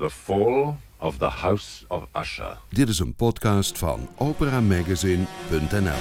The 0.00 0.10
Fall 0.10 0.76
of 0.98 1.18
the 1.18 1.28
House 1.28 1.84
of 1.88 2.06
Usher. 2.16 2.58
Dit 2.68 2.88
is 2.88 2.98
een 2.98 3.14
podcast 3.14 3.78
van 3.78 4.08
operamagazine.nl. 4.16 6.00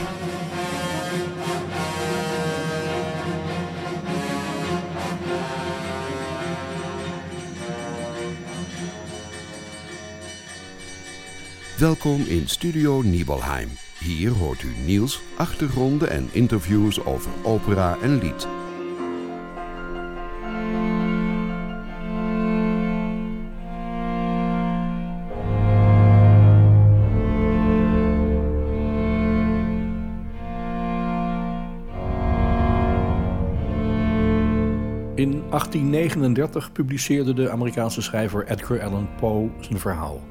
Welkom 11.78 12.22
in 12.22 12.48
Studio 12.48 13.02
Nibelheim. 13.02 13.70
Hier 14.00 14.32
hoort 14.32 14.64
u 14.64 14.76
nieuws, 14.86 15.22
achtergronden 15.38 16.10
en 16.10 16.30
interviews 16.32 17.06
over 17.06 17.32
opera 17.44 17.98
en 18.02 18.18
lied. 18.18 18.59
1839 35.60 36.72
publiceerde 36.72 37.34
de 37.34 37.50
Amerikaanse 37.50 38.02
schrijver 38.02 38.48
Edgar 38.48 38.82
Allan 38.82 39.10
Poe 39.18 39.50
zijn 39.60 39.80
verhaal. 39.80 40.22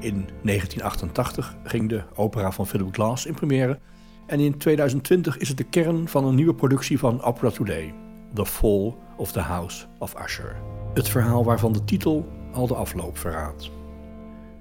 In 0.00 0.28
1988 0.42 1.56
ging 1.62 1.88
de 1.88 2.02
opera 2.14 2.52
van 2.52 2.66
Philip 2.66 2.94
Glass 2.94 3.26
in 3.26 3.34
première. 3.34 3.78
En 4.26 4.40
in 4.40 4.58
2020 4.58 5.38
is 5.38 5.48
het 5.48 5.56
de 5.56 5.64
kern 5.64 6.08
van 6.08 6.24
een 6.24 6.34
nieuwe 6.34 6.54
productie 6.54 6.98
van 6.98 7.22
Opera 7.22 7.50
Today: 7.50 7.94
The 8.34 8.46
Fall 8.46 8.94
of 9.16 9.32
the 9.32 9.40
House 9.40 9.86
of 9.98 10.14
Usher. 10.24 10.56
Het 10.94 11.08
verhaal 11.08 11.44
waarvan 11.44 11.72
de 11.72 11.84
titel 11.84 12.28
al 12.52 12.66
de 12.66 12.74
afloop 12.74 13.18
verraadt. 13.18 13.70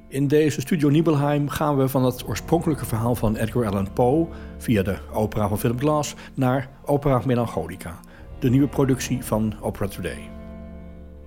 In 0.08 0.28
deze 0.28 0.62
Studio 0.62 0.90
Nibelheim 0.90 1.50
gaan 1.50 1.78
we 1.78 1.88
van 1.88 2.06
het 2.06 2.28
oorspronkelijke 2.28 2.86
verhaal 2.86 3.16
van 3.16 3.36
Edgar 3.36 3.66
Allan 3.66 3.94
Poe 3.94 4.28
via 4.58 4.84
de 4.84 4.98
opera 5.14 5.48
van 5.48 5.60
Philip 5.60 5.80
Glass 5.80 6.16
naar 6.34 6.70
Opera 6.86 7.22
Melancholica, 7.26 8.00
de 8.40 8.50
nieuwe 8.50 8.68
productie 8.68 9.24
van 9.24 9.54
Opera 9.62 9.88
Today. 9.88 10.30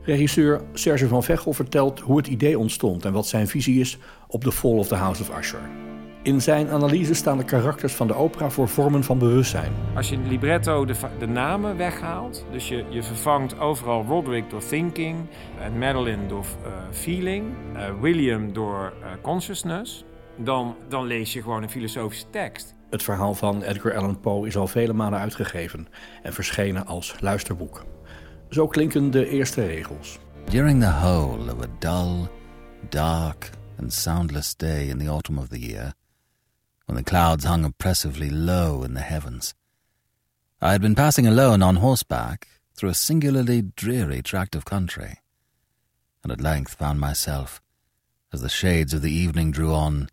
Regisseur 0.03 0.61
Serge 0.73 1.09
van 1.09 1.23
Vechel 1.23 1.53
vertelt 1.53 2.01
hoe 2.01 2.17
het 2.17 2.27
idee 2.27 2.59
ontstond 2.59 3.05
en 3.05 3.13
wat 3.13 3.27
zijn 3.27 3.49
visie 3.49 3.81
is 3.81 3.99
op 4.29 4.43
The 4.45 4.53
Fall 4.53 4.79
of 4.79 4.89
the 4.89 4.95
House 4.95 5.23
of 5.23 5.39
Usher. 5.39 5.61
In 6.23 6.41
zijn 6.41 6.69
analyse 6.69 7.15
staan 7.15 7.39
de 7.39 7.45
karakters 7.45 7.93
van 7.93 8.07
de 8.07 8.15
opera 8.15 8.51
voor 8.51 8.69
vormen 8.69 9.05
van 9.05 9.19
bewustzijn. 9.19 9.73
Als 9.95 10.09
je 10.09 10.15
in 10.15 10.21
het 10.21 10.31
libretto 10.31 10.85
de, 10.85 10.95
de 11.19 11.27
namen 11.27 11.77
weghaalt, 11.77 12.45
dus 12.51 12.69
je, 12.69 12.85
je 12.89 13.03
vervangt 13.03 13.59
overal 13.59 14.05
Roderick 14.05 14.51
door 14.51 14.65
thinking, 14.65 15.17
en 15.61 15.79
Madeline 15.79 16.27
door 16.27 16.45
uh, 16.67 16.73
feeling, 16.91 17.45
uh, 17.75 18.01
William 18.01 18.53
door 18.53 18.93
uh, 19.01 19.07
consciousness, 19.21 20.05
dan, 20.37 20.77
dan 20.89 21.07
lees 21.07 21.33
je 21.33 21.43
gewoon 21.43 21.63
een 21.63 21.71
filosofische 21.71 22.31
tekst. 22.31 22.75
Het 22.93 23.03
verhaal 23.03 23.35
van 23.35 23.63
Edgar 23.63 23.97
Allan 23.97 24.21
Poe 24.21 24.47
is 24.47 24.57
al 24.57 24.67
vele 24.67 24.93
malen 24.93 25.19
uitgegeven 25.19 25.87
en 26.23 26.33
verschenen 26.33 26.87
als 26.87 27.15
luisterboek. 27.21 27.85
Zo 28.51 28.67
klinken 28.67 29.11
de 29.11 29.29
eerste 29.29 29.67
regels. 29.67 30.19
During 30.45 30.81
the 30.81 30.91
whole 30.91 31.53
of 31.53 31.63
a 31.63 31.67
dull, 31.79 32.29
dark 32.89 33.51
and 33.79 33.93
soundless 33.93 34.57
day 34.57 34.89
in 34.89 34.99
the 34.99 35.09
autumn 35.09 35.39
of 35.39 35.49
the 35.49 35.59
year, 35.59 35.95
when 36.85 36.97
the 36.97 37.11
clouds 37.11 37.45
hung 37.45 37.65
oppressively 37.65 38.31
low 38.31 38.85
in 38.85 38.95
the 38.95 39.01
heavens, 39.01 39.55
I 40.61 40.71
had 40.71 40.81
been 40.81 40.95
passing 40.95 41.27
alone 41.27 41.65
on 41.65 41.77
horseback 41.77 42.47
through 42.75 42.91
a 42.91 42.95
singularly 42.95 43.63
dreary 43.75 44.23
tract 44.23 44.55
of 44.55 44.65
country, 44.65 45.15
and 46.23 46.33
at 46.33 46.41
length 46.41 46.75
found 46.75 47.01
myself, 47.01 47.61
as 48.33 48.41
the 48.41 48.49
shades 48.49 48.93
of 48.95 49.01
the 49.01 49.23
evening 49.23 49.51
drew 49.51 49.73
on, 49.73 50.09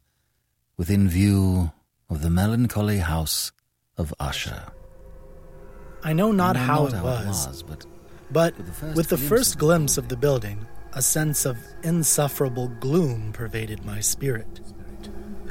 within 0.78 1.10
view 1.10 1.72
of 2.10 2.22
the 2.22 2.30
melancholy 2.30 2.98
house 3.00 3.52
of 3.98 4.14
Usher. 4.20 4.64
I 6.04 6.14
know 6.14 6.32
not 6.32 6.56
I 6.56 6.60
know 6.60 6.66
how, 6.66 6.84
not 6.84 6.94
it, 6.94 6.96
how 6.96 7.04
was, 7.28 7.46
it 7.46 7.50
was, 7.50 7.64
but 7.64 7.86
but 8.32 8.58
with 8.58 8.68
the 8.68 8.74
first 8.74 8.96
with 8.96 9.10
the 9.10 9.16
glimpse 9.16 9.30
first 9.30 9.54
of 9.54 9.60
glimpse 9.60 9.96
the 9.96 10.02
of 10.02 10.08
the 10.10 10.16
building, 10.18 10.66
a 10.94 11.02
sense 11.02 11.46
of 11.46 11.58
insufferable 11.84 12.68
gloom 12.80 13.32
pervaded 13.34 13.86
my 13.86 14.00
spirit. 14.00 14.62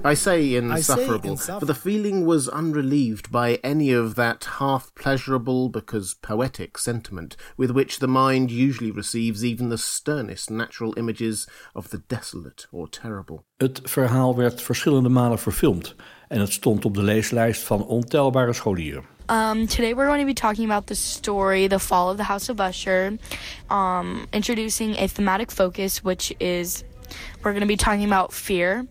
I 0.04 0.14
say 0.14 0.56
I 0.56 0.80
say 0.80 1.02
insufferable, 1.02 1.30
insuffer- 1.36 1.60
for 1.60 1.66
the 1.66 1.74
feeling 1.74 2.24
was 2.24 2.48
unrelieved 2.48 3.30
by 3.30 3.58
any 3.64 3.92
of 3.92 4.14
that 4.14 4.44
half 4.58 4.94
pleasurable 4.94 5.68
because 5.68 6.14
poetic 6.14 6.78
sentiment 6.78 7.36
with 7.56 7.72
which 7.72 7.98
the 7.98 8.06
mind 8.06 8.50
usually 8.50 8.92
receives 8.92 9.44
even 9.44 9.70
the 9.70 9.78
sternest 9.78 10.50
natural 10.50 10.94
images 10.96 11.46
of 11.74 11.90
the 11.90 11.98
desolate 11.98 12.66
or 12.70 12.88
terrible. 12.88 13.44
Het 13.56 13.80
verhaal 13.84 14.36
werd 14.36 14.62
verschillende 14.62 15.08
malen 15.08 15.38
verfilmd 15.38 15.94
en 16.28 16.40
het 16.40 16.52
stond 16.52 16.84
op 16.84 16.94
de 16.94 17.02
leeslijst 17.02 17.62
van 17.62 17.86
ontelbare 17.86 18.52
scholieren. 18.52 19.04
Um, 19.30 19.66
today 19.66 19.94
we're 19.94 20.06
going 20.06 20.20
to 20.20 20.26
be 20.26 20.32
talking 20.32 20.70
about 20.70 20.86
the 20.86 20.94
story, 20.94 21.68
The 21.68 21.78
Fall 21.78 22.10
of 22.10 22.16
the 22.16 22.22
House 22.22 22.52
of 22.52 22.60
Usher, 22.60 23.18
um, 23.70 24.26
introducing 24.30 24.96
a 24.98 25.06
thematic 25.06 25.50
focus, 25.50 26.00
which 26.02 26.34
is 26.38 26.82
we're 27.42 27.52
going 27.52 27.60
to 27.60 27.66
be 27.66 27.76
talking 27.76 28.04
about 28.04 28.32
fear. 28.32 28.86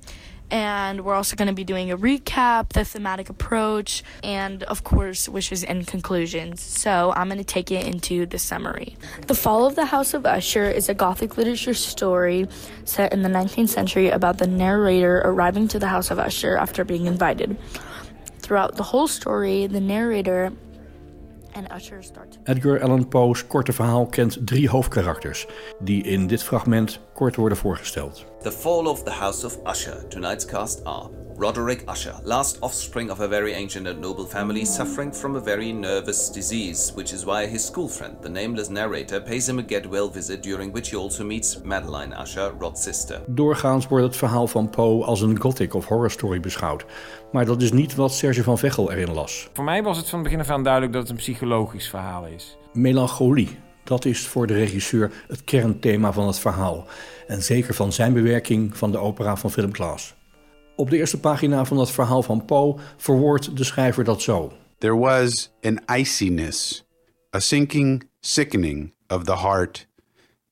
And 0.50 1.04
we're 1.04 1.16
also 1.16 1.36
going 1.36 1.50
to 1.50 1.54
be 1.54 1.64
doing 1.64 1.92
a 1.92 1.98
recap, 1.98 2.70
the 2.70 2.86
thematic 2.86 3.30
approach, 3.30 4.04
and 4.24 4.64
of 4.64 4.84
course, 4.84 5.28
wishes 5.28 5.64
and 5.64 5.86
conclusions. 5.86 6.62
So 6.62 7.12
I'm 7.16 7.28
going 7.28 7.38
to 7.38 7.44
take 7.44 7.72
it 7.72 7.86
into 7.86 8.26
the 8.26 8.40
summary. 8.40 8.96
The 9.28 9.36
Fall 9.36 9.66
of 9.66 9.76
the 9.76 9.86
House 9.86 10.14
of 10.14 10.26
Usher 10.26 10.70
is 10.70 10.88
a 10.90 10.94
Gothic 10.94 11.38
literature 11.38 11.74
story 11.74 12.48
set 12.86 13.12
in 13.12 13.24
the 13.24 13.30
19th 13.30 13.70
century 13.70 14.10
about 14.10 14.38
the 14.38 14.48
narrator 14.48 15.22
arriving 15.26 15.68
to 15.70 15.80
the 15.80 15.88
House 15.88 16.12
of 16.12 16.20
Usher 16.20 16.58
after 16.58 16.86
being 16.86 17.08
invited. 17.08 17.58
Throughout 18.40 18.78
the 18.78 18.84
whole 18.84 19.08
story, 19.10 19.68
the 19.68 19.82
narrator 19.82 20.54
Edgar 22.44 22.82
Allan 22.82 23.08
Poe's 23.08 23.48
korte 23.48 23.74
verhaal 23.74 24.06
kent 24.06 24.48
drie 24.48 24.70
hoofdkarakters, 24.70 25.46
die 25.80 26.04
in 26.04 26.28
dit 26.28 26.44
fragment 26.44 27.00
kort 27.14 27.36
worden 27.36 27.58
voorgesteld. 27.58 28.26
The 28.42 28.52
Fall 28.52 28.86
of 28.86 29.04
the 29.04 29.12
House 29.12 29.46
of 29.46 29.58
Usher. 29.64 30.08
Tonight's 30.08 30.46
cast 30.46 30.84
are 30.84 31.10
Roderick 31.40 31.84
Usher, 31.88 32.16
last 32.24 32.58
offspring 32.62 33.12
of 33.12 33.20
a 33.20 33.28
very 33.28 33.54
ancient 33.54 33.88
and 33.88 34.02
noble 34.02 34.26
family, 34.26 34.66
suffering 34.66 35.14
from 35.14 35.36
a 35.36 35.40
very 35.40 35.72
nervous 35.72 36.32
disease, 36.32 36.92
which 36.96 37.14
is 37.14 37.24
why 37.24 37.48
his 37.48 37.66
school 37.66 37.88
friend, 37.88 38.16
the 38.22 38.30
nameless 38.30 38.70
narrator, 38.70 39.22
pays 39.22 39.48
him 39.48 39.60
a 39.60 39.62
get-well 39.62 40.12
visit, 40.12 40.42
during 40.42 40.74
which 40.74 40.90
he 40.90 40.98
also 40.98 41.24
meets 41.24 41.62
Madeline 41.64 42.22
Usher, 42.22 42.54
Rod's 42.60 42.84
sister. 42.84 43.22
Doorgaans 43.28 43.88
wordt 43.88 44.06
het 44.06 44.16
verhaal 44.16 44.48
van 44.48 44.70
Poe 44.70 45.04
als 45.04 45.22
een 45.22 45.40
gothic 45.40 45.74
of 45.74 45.86
horror 45.86 46.12
story 46.12 46.40
beschouwd, 46.40 46.86
maar 47.32 47.46
dat 47.46 47.62
is 47.62 47.72
niet 47.72 47.96
wat 47.96 48.14
Serge 48.14 48.44
van 48.44 48.58
Vechel 48.58 48.92
erin 48.92 49.14
las. 49.14 49.50
Voor 49.54 49.64
mij 49.64 49.84
was 49.84 49.98
het 49.98 50.10
van 50.10 50.20
het 50.20 50.28
begin 50.28 50.44
af 50.44 50.50
aan 50.50 50.64
duidelijk 50.64 50.94
dat 50.94 51.02
het 51.02 51.12
een 51.12 51.18
psychologisch 51.18 51.90
verhaal 51.90 52.26
is. 52.26 52.58
Melancholie, 52.74 53.58
dat 53.84 54.06
is 54.06 54.28
voor 54.28 54.48
de 54.48 54.54
regisseur 54.54 55.12
het 55.28 55.44
kernthema 55.44 56.12
van 56.12 56.28
het 56.28 56.40
verhaal 56.40 56.86
en 57.28 57.44
zeker 57.44 57.74
van 57.74 57.94
zijn 57.94 58.14
bewerking 58.14 58.78
van 58.78 58.92
de 58.92 58.98
opera 58.98 59.36
van 59.36 59.52
Philip 59.52 59.74
Glass. 59.76 60.17
Op 60.78 60.90
de 60.90 60.98
eerste 60.98 61.20
pagina 61.20 61.66
van 61.66 61.78
het 61.78 61.92
verhaal 61.92 62.24
van 62.24 62.46
Poe 62.46 62.76
verwoordt 62.98 63.58
de 63.58 63.64
schrijver 63.64 64.04
dat 64.04 64.22
zo. 64.22 64.52
There 64.78 64.98
was 64.98 65.52
an 65.64 65.80
iciness, 65.96 66.86
a 67.36 67.40
sinking 67.40 68.10
sickening 68.20 68.94
of 69.08 69.24
the 69.24 69.38
heart, 69.38 69.88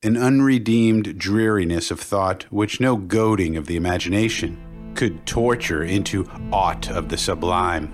an 0.00 0.16
unredeemed 0.16 1.20
dreariness 1.20 1.90
of 1.90 2.00
thought 2.00 2.46
which 2.50 2.78
no 2.78 3.04
goading 3.08 3.58
of 3.58 3.64
the 3.64 3.74
imagination 3.74 4.58
could 4.94 5.26
torture 5.26 5.86
into 5.86 6.24
aught 6.50 6.90
of 6.96 7.06
the 7.06 7.16
sublime. 7.16 7.88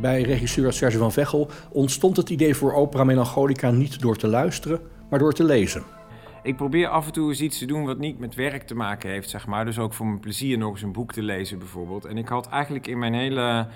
Bij 0.00 0.22
regisseur 0.22 0.72
Serge 0.72 0.98
van 0.98 1.12
Vechel 1.12 1.50
ontstond 1.72 2.16
het 2.16 2.30
idee 2.30 2.54
voor 2.54 2.74
opera 2.74 3.04
melancholica 3.04 3.70
niet 3.70 4.00
door 4.00 4.16
te 4.16 4.26
luisteren, 4.26 4.80
maar 5.10 5.18
door 5.18 5.32
te 5.32 5.44
lezen. 5.44 5.82
Ik 6.42 6.56
probeer 6.56 6.88
af 6.88 7.06
en 7.06 7.12
toe 7.12 7.28
eens 7.28 7.40
iets 7.40 7.58
te 7.58 7.66
doen 7.66 7.84
wat 7.84 7.98
niet 7.98 8.18
met 8.18 8.34
werk 8.34 8.62
te 8.62 8.74
maken 8.74 9.10
heeft, 9.10 9.30
zeg 9.30 9.46
maar. 9.46 9.64
Dus 9.64 9.78
ook 9.78 9.92
voor 9.92 10.06
mijn 10.06 10.20
plezier 10.20 10.58
nog 10.58 10.70
eens 10.70 10.82
een 10.82 10.92
boek 10.92 11.12
te 11.12 11.22
lezen, 11.22 11.58
bijvoorbeeld. 11.58 12.04
En 12.04 12.18
ik 12.18 12.28
had 12.28 12.48
eigenlijk 12.48 12.86
in 12.86 12.98
mijn 12.98 13.14
hele 13.14 13.66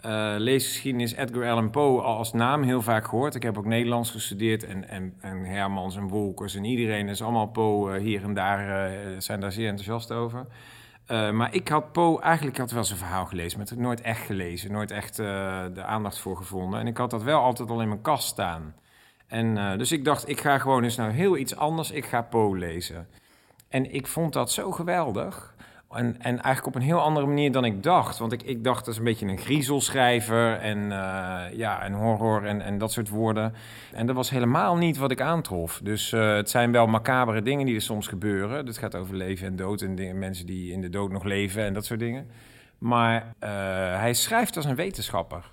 eh, 0.00 0.34
leesgeschiedenis 0.36 1.14
Edgar 1.14 1.50
Allan 1.50 1.70
Poe 1.70 2.00
al 2.00 2.16
als 2.16 2.32
naam 2.32 2.62
heel 2.62 2.82
vaak 2.82 3.04
gehoord. 3.04 3.34
Ik 3.34 3.42
heb 3.42 3.58
ook 3.58 3.64
Nederlands 3.64 4.10
gestudeerd 4.10 4.64
en, 4.64 4.88
en, 4.88 5.14
en 5.20 5.44
Hermans 5.44 5.96
en 5.96 6.08
Wolkers 6.08 6.54
en 6.54 6.64
iedereen 6.64 7.08
is 7.08 7.22
allemaal 7.22 7.46
Poe 7.46 7.92
eh, 7.92 8.00
hier 8.00 8.22
en 8.22 8.34
daar, 8.34 8.86
eh, 8.86 9.14
zijn 9.18 9.40
daar 9.40 9.52
zeer 9.52 9.68
enthousiast 9.68 10.12
over. 10.12 10.46
Maar 11.32 11.54
ik 11.54 11.68
had 11.68 11.92
Poe, 11.92 12.20
eigenlijk 12.20 12.58
had 12.58 12.70
wel 12.70 12.84
zijn 12.84 12.98
verhaal 12.98 13.26
gelezen, 13.26 13.58
maar 13.58 13.68
het 13.68 13.78
nooit 13.78 14.00
echt 14.00 14.26
gelezen, 14.26 14.72
nooit 14.72 14.90
echt 14.90 15.16
de 15.16 15.82
aandacht 15.82 16.18
voor 16.18 16.36
gevonden. 16.36 16.80
En 16.80 16.86
ik 16.86 16.96
had 16.96 17.10
dat 17.10 17.22
wel 17.22 17.40
altijd 17.40 17.70
al 17.70 17.80
in 17.80 17.88
mijn 17.88 18.00
kast 18.00 18.28
staan. 18.28 18.74
En 19.30 19.56
uh, 19.56 19.78
dus 19.78 19.92
ik 19.92 20.04
dacht, 20.04 20.28
ik 20.28 20.40
ga 20.40 20.58
gewoon 20.58 20.84
eens 20.84 20.96
nou 20.96 21.10
heel 21.10 21.36
iets 21.36 21.56
anders, 21.56 21.90
ik 21.90 22.04
ga 22.04 22.22
Poe 22.22 22.58
lezen. 22.58 23.08
En 23.68 23.92
ik 23.94 24.06
vond 24.06 24.32
dat 24.32 24.50
zo 24.50 24.70
geweldig, 24.70 25.54
En, 25.90 26.16
en 26.18 26.40
eigenlijk 26.42 26.66
op 26.66 26.74
een 26.74 26.88
heel 26.88 27.00
andere 27.00 27.26
manier 27.26 27.52
dan 27.52 27.64
ik 27.64 27.82
dacht. 27.82 28.18
Want 28.18 28.32
ik, 28.32 28.42
ik 28.42 28.64
dacht, 28.64 28.84
dat 28.84 28.94
is 28.94 28.98
een 28.98 29.04
beetje 29.04 29.26
een 29.26 29.38
griezelschrijver 29.38 30.56
en, 30.56 30.78
uh, 30.78 31.42
ja, 31.52 31.82
en 31.82 31.92
horror 31.92 32.44
en, 32.44 32.60
en 32.60 32.78
dat 32.78 32.92
soort 32.92 33.08
woorden. 33.08 33.54
En 33.92 34.06
dat 34.06 34.16
was 34.16 34.30
helemaal 34.30 34.76
niet 34.76 34.96
wat 34.96 35.10
ik 35.10 35.20
aantrof. 35.20 35.80
Dus 35.82 36.12
uh, 36.12 36.34
het 36.34 36.50
zijn 36.50 36.72
wel 36.72 36.86
macabere 36.86 37.42
dingen 37.42 37.66
die 37.66 37.74
er 37.74 37.80
soms 37.80 38.08
gebeuren. 38.08 38.66
Het 38.66 38.78
gaat 38.78 38.96
over 38.96 39.14
leven 39.14 39.46
en 39.46 39.56
dood 39.56 39.82
en 39.82 39.94
dingen, 39.94 40.18
mensen 40.18 40.46
die 40.46 40.72
in 40.72 40.80
de 40.80 40.90
dood 40.90 41.10
nog 41.10 41.24
leven 41.24 41.64
en 41.64 41.74
dat 41.74 41.84
soort 41.84 42.00
dingen. 42.00 42.26
Maar 42.78 43.34
hij 43.98 44.14
schrijft 44.14 44.56
als 44.56 44.64
een 44.64 44.74
wetenschapper. 44.74 45.50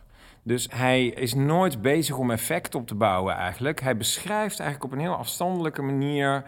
Dus 0.48 0.68
hij 0.72 1.06
is 1.06 1.34
nooit 1.34 1.82
bezig 1.82 2.18
om 2.18 2.32
effect 2.32 2.76
op 2.76 2.88
te 2.88 2.96
bouwen 2.96 3.36
eigenlijk. 3.36 3.82
Hij 3.82 3.98
beschrijft 3.98 4.60
eigenlijk 4.60 4.92
op 4.92 4.98
een 4.98 5.06
heel 5.06 5.16
afstandelijke 5.16 5.82
manier 5.82 6.44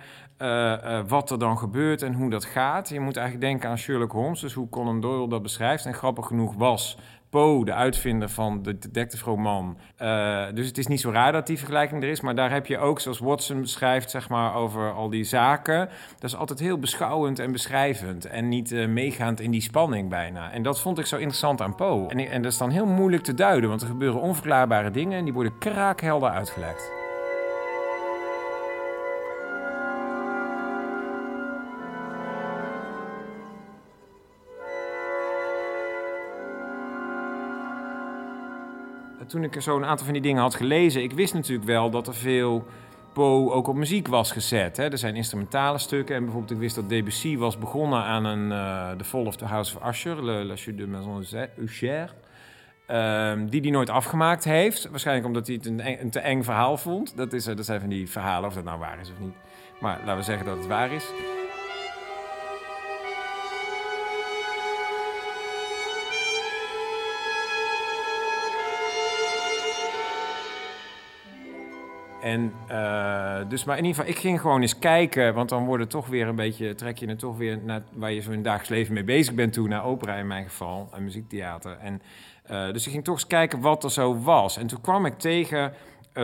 wat 1.08 1.32
er 1.32 1.40
dan 1.40 1.58
gebeurt 1.58 2.02
en 2.02 2.14
hoe 2.14 2.30
dat 2.30 2.46
gaat. 2.46 2.90
Je 2.90 3.00
moet 3.00 3.18
eigenlijk 3.18 3.48
denken 3.48 3.70
aan 3.70 3.78
Sherlock 3.78 4.12
Holmes, 4.12 4.40
dus 4.40 4.54
hoe 4.54 4.70
Conan 4.70 5.02
Doyle 5.02 5.30
dat 5.30 5.42
beschrijft. 5.42 5.86
En 5.86 5.94
grappig 5.94 6.26
genoeg 6.28 6.56
was 6.56 6.98
Poe 7.30 7.66
de 7.66 7.74
uitvinder 7.74 8.30
van 8.30 8.62
de 8.64 8.78
detective 8.78 9.24
roman. 9.24 9.78
Uh, 10.02 10.46
dus 10.54 10.68
het 10.68 10.78
is 10.78 10.88
niet 10.88 11.00
zo 11.00 11.12
raar 11.12 11.32
dat 11.32 11.48
die 11.48 11.58
vergelijking 11.58 12.04
er 12.04 12.10
is. 12.10 12.22
Maar 12.22 12.36
daar 12.36 12.52
heb 12.52 12.66
je 12.66 12.78
ook, 12.78 13.00
zoals 13.00 13.20
Watson 13.20 13.62
beschrijft, 13.62 14.10
zeg 14.10 14.30
maar, 14.30 14.56
over 14.56 14.94
al 14.94 15.10
die 15.10 15.24
zaken. 15.24 15.90
Dat 16.20 16.30
is 16.30 16.36
altijd 16.36 16.60
heel 16.60 16.80
beschouwend 16.80 17.40
en 17.40 17.52
beschrijvend. 17.52 18.26
En 18.26 18.50
niet 18.50 18.72
meegaand 18.72 19.40
in 19.40 19.52
die 19.52 19.62
spanning 19.62 20.10
bijna. 20.10 20.52
En 20.52 20.64
dat 20.64 20.82
vond 20.82 21.00
ik 21.00 21.06
zo 21.06 21.16
interessant 21.16 21.62
aan 21.62 21.76
Poe. 21.76 22.10
En, 22.10 22.20
en 22.20 22.42
dat 22.42 22.52
is 22.52 22.58
dan 22.58 22.70
heel 22.70 22.86
moeilijk 22.86 23.24
te 23.24 23.34
duiden, 23.34 23.70
want 23.70 23.82
er 23.82 23.88
gebeuren 23.88 24.22
onverklaarbare 24.22 24.92
dingen 24.92 25.18
en 25.18 25.24
die 25.24 25.34
worden 25.34 25.58
kraakhelder 25.58 26.30
uitgelegd. 26.30 26.99
Toen 39.30 39.44
ik 39.44 39.62
zo 39.62 39.78
een 39.78 39.86
aantal 39.86 40.06
van 40.06 40.14
die 40.14 40.24
dingen 40.24 40.42
had 40.42 40.56
gelezen, 40.56 41.04
ik 41.04 41.12
wist 41.12 41.34
natuurlijk 41.34 41.68
wel 41.68 41.90
dat 41.90 42.08
er 42.08 42.16
veel 42.16 42.66
Poe 43.14 43.52
ook 43.52 43.68
op 43.68 43.76
muziek 43.76 44.08
was 44.08 44.32
gezet. 44.32 44.78
Hè. 44.78 44.92
Er 44.92 44.98
zijn 44.98 45.16
instrumentale 45.16 45.78
stukken 45.78 46.16
en 46.16 46.24
bijvoorbeeld 46.24 46.52
ik 46.52 46.58
wist 46.58 46.76
dat 46.76 46.90
Debussy 46.90 47.38
was 47.38 47.58
begonnen 47.58 48.04
aan 48.04 48.26
een 48.26 48.52
uh, 48.52 48.98
The 48.98 49.04
Fall 49.04 49.26
of 49.26 49.36
the 49.36 49.46
House 49.46 49.78
of 49.78 49.88
Usher, 49.88 50.26
Le, 50.26 50.46
La 50.46 50.56
Chute 50.56 50.76
de 50.76 50.88
Maison 50.88 51.26
Usher. 51.58 52.14
Um, 52.88 53.50
die 53.50 53.62
hij 53.62 53.70
nooit 53.70 53.90
afgemaakt 53.90 54.44
heeft. 54.44 54.90
Waarschijnlijk 54.90 55.28
omdat 55.28 55.48
hij 55.48 55.56
het 55.56 55.66
een, 55.66 56.02
een 56.02 56.10
te 56.10 56.20
eng 56.20 56.44
verhaal 56.44 56.78
vond. 56.78 57.18
Dat, 57.18 57.34
is, 57.34 57.44
dat 57.44 57.66
zijn 57.66 57.80
van 57.80 57.90
die 57.90 58.10
verhalen, 58.10 58.50
of 58.50 58.56
dat 58.56 58.64
nou 58.64 58.80
waar 58.80 59.00
is 59.00 59.12
of 59.12 59.20
niet. 59.20 59.36
Maar 59.80 59.98
laten 60.00 60.18
we 60.18 60.24
zeggen 60.24 60.46
dat 60.46 60.58
het 60.58 60.68
waar 60.68 60.92
is. 60.92 61.06
En 72.22 72.54
uh, 72.72 73.40
dus, 73.50 73.64
maar 73.64 73.78
in 73.78 73.86
ieder 73.86 74.00
geval, 74.00 74.16
ik 74.16 74.22
ging 74.22 74.42
gewoon 74.42 74.62
eens 74.62 74.80
kijken, 74.80 75.34
want 75.34 75.50
dan 75.50 75.66
wordt 75.66 75.82
het 75.84 75.92
toch 75.92 76.08
weer 76.08 76.28
een 76.28 76.36
beetje, 76.36 76.76
trek 76.76 76.98
je 76.98 77.08
het 77.08 77.20
toch 77.20 77.38
weer 77.38 77.60
naar 77.64 77.82
waar 77.94 78.12
je 78.12 78.22
zo 78.22 78.32
in 78.32 78.44
dagelijks 78.44 78.70
leven 78.70 78.94
mee 78.94 79.04
bezig 79.04 79.34
bent 79.34 79.54
toe, 79.54 79.68
naar 79.68 79.86
opera 79.86 80.16
in 80.16 80.28
mijn 80.28 80.44
geval, 80.44 80.90
en 80.94 81.04
muziektheater. 81.04 81.78
En 81.82 82.02
uh, 82.52 82.72
dus 82.72 82.86
ik 82.86 82.92
ging 82.92 83.04
toch 83.04 83.16
eens 83.16 83.28
kijken 83.28 83.60
wat 83.60 83.84
er 83.84 83.92
zo 83.92 84.22
was. 84.22 84.58
En 84.58 84.68
toen 84.68 84.82
kwam 84.82 85.06
ik 85.06 85.20
tegen 85.20 85.74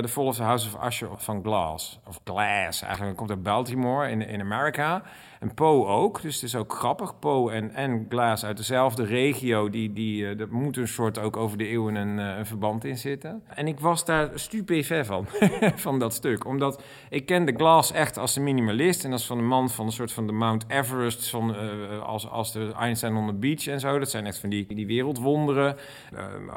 The 0.02 0.08
Fall 0.08 0.26
of 0.26 0.38
House 0.38 0.68
of 0.68 0.86
Usher 0.86 1.10
van 1.16 1.44
Glass. 1.44 2.00
Of 2.08 2.20
Glass, 2.24 2.82
eigenlijk 2.82 3.18
komt 3.18 3.30
uit 3.30 3.44
Baltimore 3.44 4.10
in, 4.10 4.28
in 4.28 4.42
Amerika. 4.42 5.04
En 5.40 5.54
Poe 5.54 5.86
ook, 5.86 6.22
dus 6.22 6.34
het 6.36 6.44
is 6.44 6.56
ook 6.56 6.74
grappig. 6.74 7.20
Poe 7.20 7.52
en, 7.52 7.72
en 7.74 8.06
Glass 8.10 8.46
uit 8.46 8.58
dezelfde 8.58 9.06
regio, 9.06 9.70
die, 9.70 9.94
die, 9.94 10.22
uh, 10.22 10.40
er 10.40 10.48
moet 10.50 10.78
een 10.78 10.88
soort 10.88 11.20
ook 11.20 11.38
over 11.38 11.58
de 11.58 11.68
eeuwen 11.68 11.96
een, 11.96 12.18
een 12.18 12.46
verband 12.46 12.86
in 12.86 12.98
zitten. 12.98 13.44
En 13.48 13.68
ik 13.68 13.80
was 13.80 14.06
daar 14.06 14.30
stupefait 14.34 15.06
van, 15.06 15.28
van 15.86 16.00
dat 16.00 16.14
stuk. 16.14 16.46
Omdat 16.46 16.84
ik 17.10 17.26
kende 17.26 17.54
Glass 17.58 17.92
echt 17.92 18.18
als 18.18 18.34
de 18.34 18.42
minimalist 18.42 19.04
en 19.04 19.12
als 19.12 19.26
van 19.26 19.38
de 19.38 19.44
man 19.44 19.70
van 19.70 19.86
een 19.86 19.92
soort 19.92 20.12
van 20.12 20.28
de 20.28 20.34
Mount 20.34 20.66
Everest, 20.68 21.30
van, 21.30 21.56
als, 22.02 22.30
als 22.30 22.52
de 22.52 22.74
Einstein 22.80 23.16
on 23.16 23.28
the 23.28 23.34
Beach 23.34 23.68
en 23.68 23.80
zo. 23.80 24.00
Dat 24.00 24.10
zijn 24.10 24.26
echt 24.26 24.38
van 24.38 24.50
die, 24.50 24.76
die 24.76 24.88
wereldwonderen, 24.88 25.78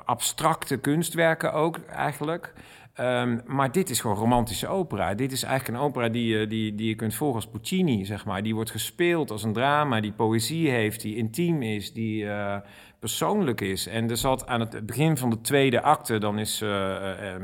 abstracte 0.04 0.76
kunstwerken 0.76 1.52
ook 1.52 1.78
eigenlijk. 1.78 2.52
Um, 3.00 3.40
maar 3.46 3.72
dit 3.72 3.90
is 3.90 4.00
gewoon 4.00 4.16
romantische 4.16 4.68
opera. 4.68 5.14
Dit 5.14 5.32
is 5.32 5.42
eigenlijk 5.42 5.78
een 5.78 5.84
opera 5.84 6.08
die, 6.08 6.46
die, 6.46 6.74
die 6.74 6.88
je 6.88 6.94
kunt 6.94 7.14
volgen 7.14 7.36
als 7.36 7.46
Puccini, 7.46 8.04
zeg 8.04 8.24
maar. 8.24 8.42
Die 8.42 8.54
wordt 8.54 8.70
gespeeld 8.70 9.30
als 9.30 9.42
een 9.42 9.52
drama, 9.52 10.00
die 10.00 10.12
poëzie 10.12 10.70
heeft, 10.70 11.00
die 11.00 11.16
intiem 11.16 11.62
is, 11.62 11.92
die 11.92 12.24
uh, 12.24 12.56
persoonlijk 12.98 13.60
is. 13.60 13.86
En 13.86 14.10
er 14.10 14.16
zat 14.16 14.46
aan 14.46 14.60
het 14.60 14.86
begin 14.86 15.16
van 15.16 15.30
de 15.30 15.40
tweede 15.40 15.82
acte, 15.82 16.18
dan 16.18 16.38
is 16.38 16.62
uh, 16.62 16.70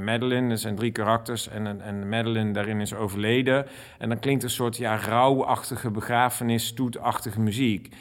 Madeline, 0.04 0.50
er 0.50 0.58
zijn 0.58 0.76
drie 0.76 0.92
karakters, 0.92 1.48
en, 1.48 1.80
en 1.80 2.08
Madeline 2.08 2.52
daarin 2.52 2.80
is 2.80 2.94
overleden. 2.94 3.66
En 3.98 4.08
dan 4.08 4.18
klinkt 4.18 4.42
een 4.42 4.50
soort 4.50 4.76
ja, 4.76 4.96
rouwachtige 4.96 5.90
begrafenis, 5.90 6.66
stoetachtige 6.66 7.40
muziek. 7.40 7.94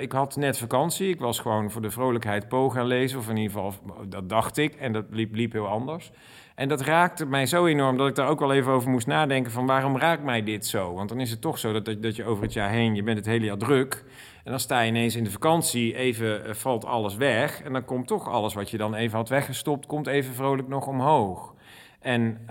Ik 0.00 0.12
had 0.12 0.36
net 0.36 0.58
vakantie. 0.58 1.08
Ik 1.08 1.20
was 1.20 1.38
gewoon 1.38 1.70
voor 1.70 1.82
de 1.82 1.90
vrolijkheid 1.90 2.48
Po 2.48 2.70
gaan 2.70 2.86
lezen. 2.86 3.18
Of 3.18 3.28
in 3.28 3.36
ieder 3.36 3.52
geval, 3.52 3.74
dat 4.08 4.28
dacht 4.28 4.56
ik. 4.56 4.74
En 4.74 4.92
dat 4.92 5.04
liep, 5.10 5.34
liep 5.34 5.52
heel 5.52 5.66
anders. 5.66 6.10
En 6.56 6.68
dat 6.68 6.80
raakte 6.80 7.26
mij 7.26 7.46
zo 7.46 7.66
enorm 7.66 7.96
dat 7.96 8.08
ik 8.08 8.14
daar 8.14 8.28
ook 8.28 8.38
wel 8.38 8.52
even 8.52 8.72
over 8.72 8.90
moest 8.90 9.06
nadenken 9.06 9.52
van 9.52 9.66
waarom 9.66 9.98
raakt 9.98 10.22
mij 10.22 10.42
dit 10.42 10.66
zo? 10.66 10.94
Want 10.94 11.08
dan 11.08 11.20
is 11.20 11.30
het 11.30 11.40
toch 11.40 11.58
zo 11.58 11.72
dat, 11.72 12.02
dat 12.02 12.16
je 12.16 12.24
over 12.24 12.42
het 12.42 12.52
jaar 12.52 12.70
heen, 12.70 12.94
je 12.94 13.02
bent 13.02 13.16
het 13.16 13.26
hele 13.26 13.44
jaar 13.44 13.56
druk. 13.56 14.04
En 14.44 14.50
dan 14.50 14.60
sta 14.60 14.80
je 14.80 14.88
ineens 14.88 15.16
in 15.16 15.24
de 15.24 15.30
vakantie, 15.30 15.94
even 15.94 16.46
uh, 16.46 16.54
valt 16.54 16.84
alles 16.84 17.16
weg. 17.16 17.62
En 17.62 17.72
dan 17.72 17.84
komt 17.84 18.06
toch 18.06 18.28
alles 18.28 18.54
wat 18.54 18.70
je 18.70 18.76
dan 18.76 18.94
even 18.94 19.16
had 19.16 19.28
weggestopt, 19.28 19.86
komt 19.86 20.06
even 20.06 20.34
vrolijk 20.34 20.68
nog 20.68 20.86
omhoog. 20.86 21.54
En 22.00 22.38
uh, 22.42 22.46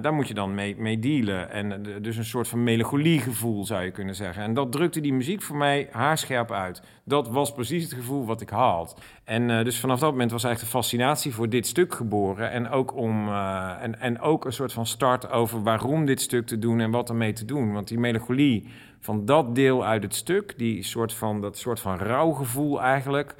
daar 0.00 0.14
moet 0.14 0.28
je 0.28 0.34
dan 0.34 0.54
mee, 0.54 0.98
dealen. 0.98 1.50
En 1.50 1.66
uh, 1.70 1.94
dus 2.00 2.16
een 2.16 2.24
soort 2.24 2.48
van 2.48 2.64
melancholiegevoel 2.64 3.64
zou 3.64 3.82
je 3.82 3.90
kunnen 3.90 4.14
zeggen. 4.14 4.42
En 4.42 4.54
dat 4.54 4.72
drukte 4.72 5.00
die 5.00 5.12
muziek 5.12 5.42
voor 5.42 5.56
mij 5.56 5.88
haarscherp 5.90 6.52
uit. 6.52 6.82
Dat 7.04 7.28
was 7.28 7.52
precies 7.52 7.84
het 7.84 7.92
gevoel 7.92 8.26
wat 8.26 8.40
ik 8.40 8.48
had. 8.48 9.00
En 9.24 9.48
uh, 9.48 9.64
dus 9.64 9.80
vanaf 9.80 9.98
dat 9.98 10.10
moment 10.10 10.30
was 10.30 10.44
eigenlijk 10.44 10.72
de 10.72 10.78
fascinatie 10.78 11.34
voor 11.34 11.48
dit 11.48 11.66
stuk 11.66 11.94
geboren. 11.94 12.50
En 12.50 12.68
ook, 12.68 12.96
om, 12.96 13.28
en, 13.28 14.00
en 14.00 14.20
ook 14.20 14.44
een 14.44 14.52
soort 14.52 14.72
van 14.72 14.86
start 14.86 15.30
over 15.30 15.62
waarom 15.62 16.06
dit 16.06 16.20
stuk 16.20 16.46
te 16.46 16.58
doen 16.58 16.80
en 16.80 16.90
wat 16.90 17.08
ermee 17.08 17.32
te 17.32 17.44
doen. 17.44 17.72
Want 17.72 17.88
die 17.88 17.98
melancholie 17.98 18.68
van 19.00 19.24
dat 19.24 19.54
deel 19.54 19.84
uit 19.84 20.02
het 20.02 20.14
stuk, 20.14 20.58
die 20.58 20.82
soort 20.82 21.12
van, 21.12 21.40
dat 21.40 21.58
soort 21.58 21.80
van 21.80 21.98
rouwgevoel 21.98 22.82
eigenlijk, 22.82 23.34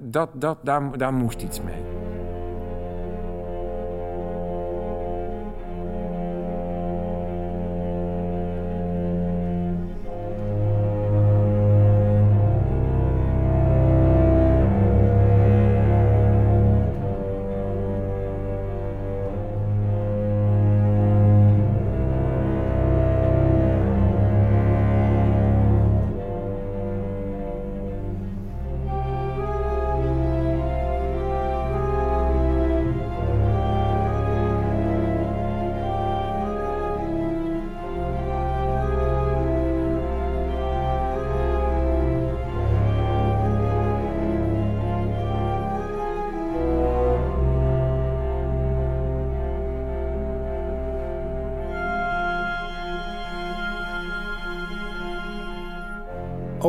dat, 0.00 0.28
dat, 0.34 0.56
daar, 0.62 0.98
daar 0.98 1.12
moest 1.12 1.42
iets 1.42 1.60
mee. 1.60 1.82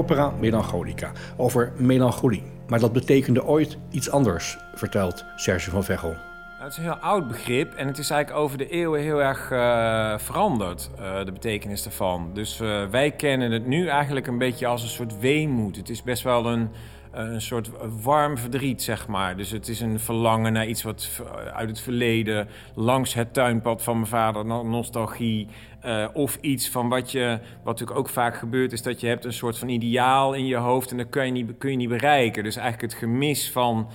Opera 0.01 0.33
Melancholica, 0.39 1.11
over 1.37 1.71
melancholie. 1.77 2.43
Maar 2.67 2.79
dat 2.79 2.93
betekende 2.93 3.45
ooit 3.45 3.77
iets 3.89 4.09
anders, 4.09 4.57
vertelt 4.73 5.25
Serge 5.35 5.69
van 5.69 5.83
Veghel. 5.83 6.09
Nou, 6.09 6.63
het 6.63 6.71
is 6.71 6.77
een 6.77 6.83
heel 6.83 6.93
oud 6.93 7.27
begrip 7.27 7.73
en 7.73 7.87
het 7.87 7.97
is 7.97 8.09
eigenlijk 8.09 8.43
over 8.43 8.57
de 8.57 8.69
eeuwen 8.69 9.01
heel 9.01 9.21
erg 9.21 9.51
uh, 9.51 10.17
veranderd, 10.17 10.89
uh, 10.99 11.25
de 11.25 11.31
betekenis 11.31 11.83
daarvan. 11.83 12.29
Dus 12.33 12.61
uh, 12.61 12.85
wij 12.85 13.11
kennen 13.11 13.51
het 13.51 13.65
nu 13.65 13.87
eigenlijk 13.87 14.27
een 14.27 14.37
beetje 14.37 14.67
als 14.67 14.83
een 14.83 14.89
soort 14.89 15.19
weemoed. 15.19 15.75
Het 15.75 15.89
is 15.89 16.03
best 16.03 16.23
wel 16.23 16.45
een, 16.45 16.61
eh, 16.61 16.79
een 17.11 17.41
soort 17.41 17.69
warm 18.03 18.37
verdriet, 18.37 18.83
zeg 18.83 19.07
maar. 19.07 19.37
Dus 19.37 19.49
het 19.51 19.67
is 19.67 19.79
een 19.81 19.99
verlangen 19.99 20.53
naar 20.53 20.67
iets 20.67 20.83
wat 20.83 21.21
uit 21.53 21.69
het 21.69 21.79
verleden, 21.79 22.47
langs 22.75 23.13
het 23.13 23.33
tuinpad 23.33 23.83
van 23.83 23.95
mijn 23.95 24.07
vader, 24.07 24.45
no- 24.45 24.63
nostalgie. 24.63 25.47
eh, 25.81 26.07
of 26.13 26.37
iets 26.41 26.69
van 26.69 26.89
wat 26.89 27.11
je, 27.11 27.39
wat 27.63 27.65
natuurlijk 27.79 27.99
ook 27.99 28.09
vaak 28.09 28.35
gebeurt, 28.37 28.71
is 28.71 28.81
dat 28.81 28.99
je 28.99 29.07
hebt 29.07 29.25
een 29.25 29.33
soort 29.33 29.57
van 29.57 29.69
ideaal 29.69 30.33
in 30.33 30.45
je 30.45 30.55
hoofd 30.55 30.91
en 30.91 30.97
dat 30.97 31.09
kun 31.09 31.25
je 31.25 31.31
niet, 31.31 31.57
kun 31.57 31.71
je 31.71 31.77
niet 31.77 31.89
bereiken. 31.89 32.43
Dus 32.43 32.55
eigenlijk 32.55 32.93
het 32.93 33.01
gemis 33.01 33.51
van 33.51 33.87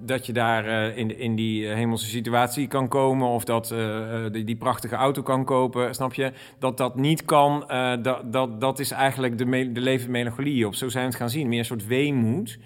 dat 0.00 0.26
je 0.26 0.32
daar 0.32 0.64
eh, 0.66 0.96
in, 0.96 1.18
in 1.18 1.34
die 1.34 1.68
eh, 1.68 1.74
hemelse 1.74 2.06
situatie 2.06 2.66
kan 2.66 2.88
komen 2.88 3.28
of 3.28 3.44
dat 3.44 3.70
eh, 3.70 4.24
die, 4.32 4.44
die 4.44 4.56
prachtige 4.56 4.94
auto 4.94 5.22
kan 5.22 5.44
kopen, 5.44 5.94
snap 5.94 6.14
je? 6.14 6.32
Dat 6.58 6.76
dat 6.76 6.96
niet 6.96 7.24
kan, 7.24 7.64
dat, 8.02 8.32
dat, 8.32 8.60
dat 8.60 8.78
is 8.78 8.90
eigenlijk 8.90 9.38
de, 9.38 9.72
de 9.72 9.80
levende 9.80 10.12
melancholie 10.12 10.66
op. 10.66 10.74
Zo 10.74 10.88
zijn 10.88 11.04
we 11.04 11.10
het 11.10 11.18
gaan 11.18 11.30
zien, 11.30 11.48
meer 11.48 11.58
een 11.58 11.64
soort 11.64 11.86
weemoed. 11.86 12.58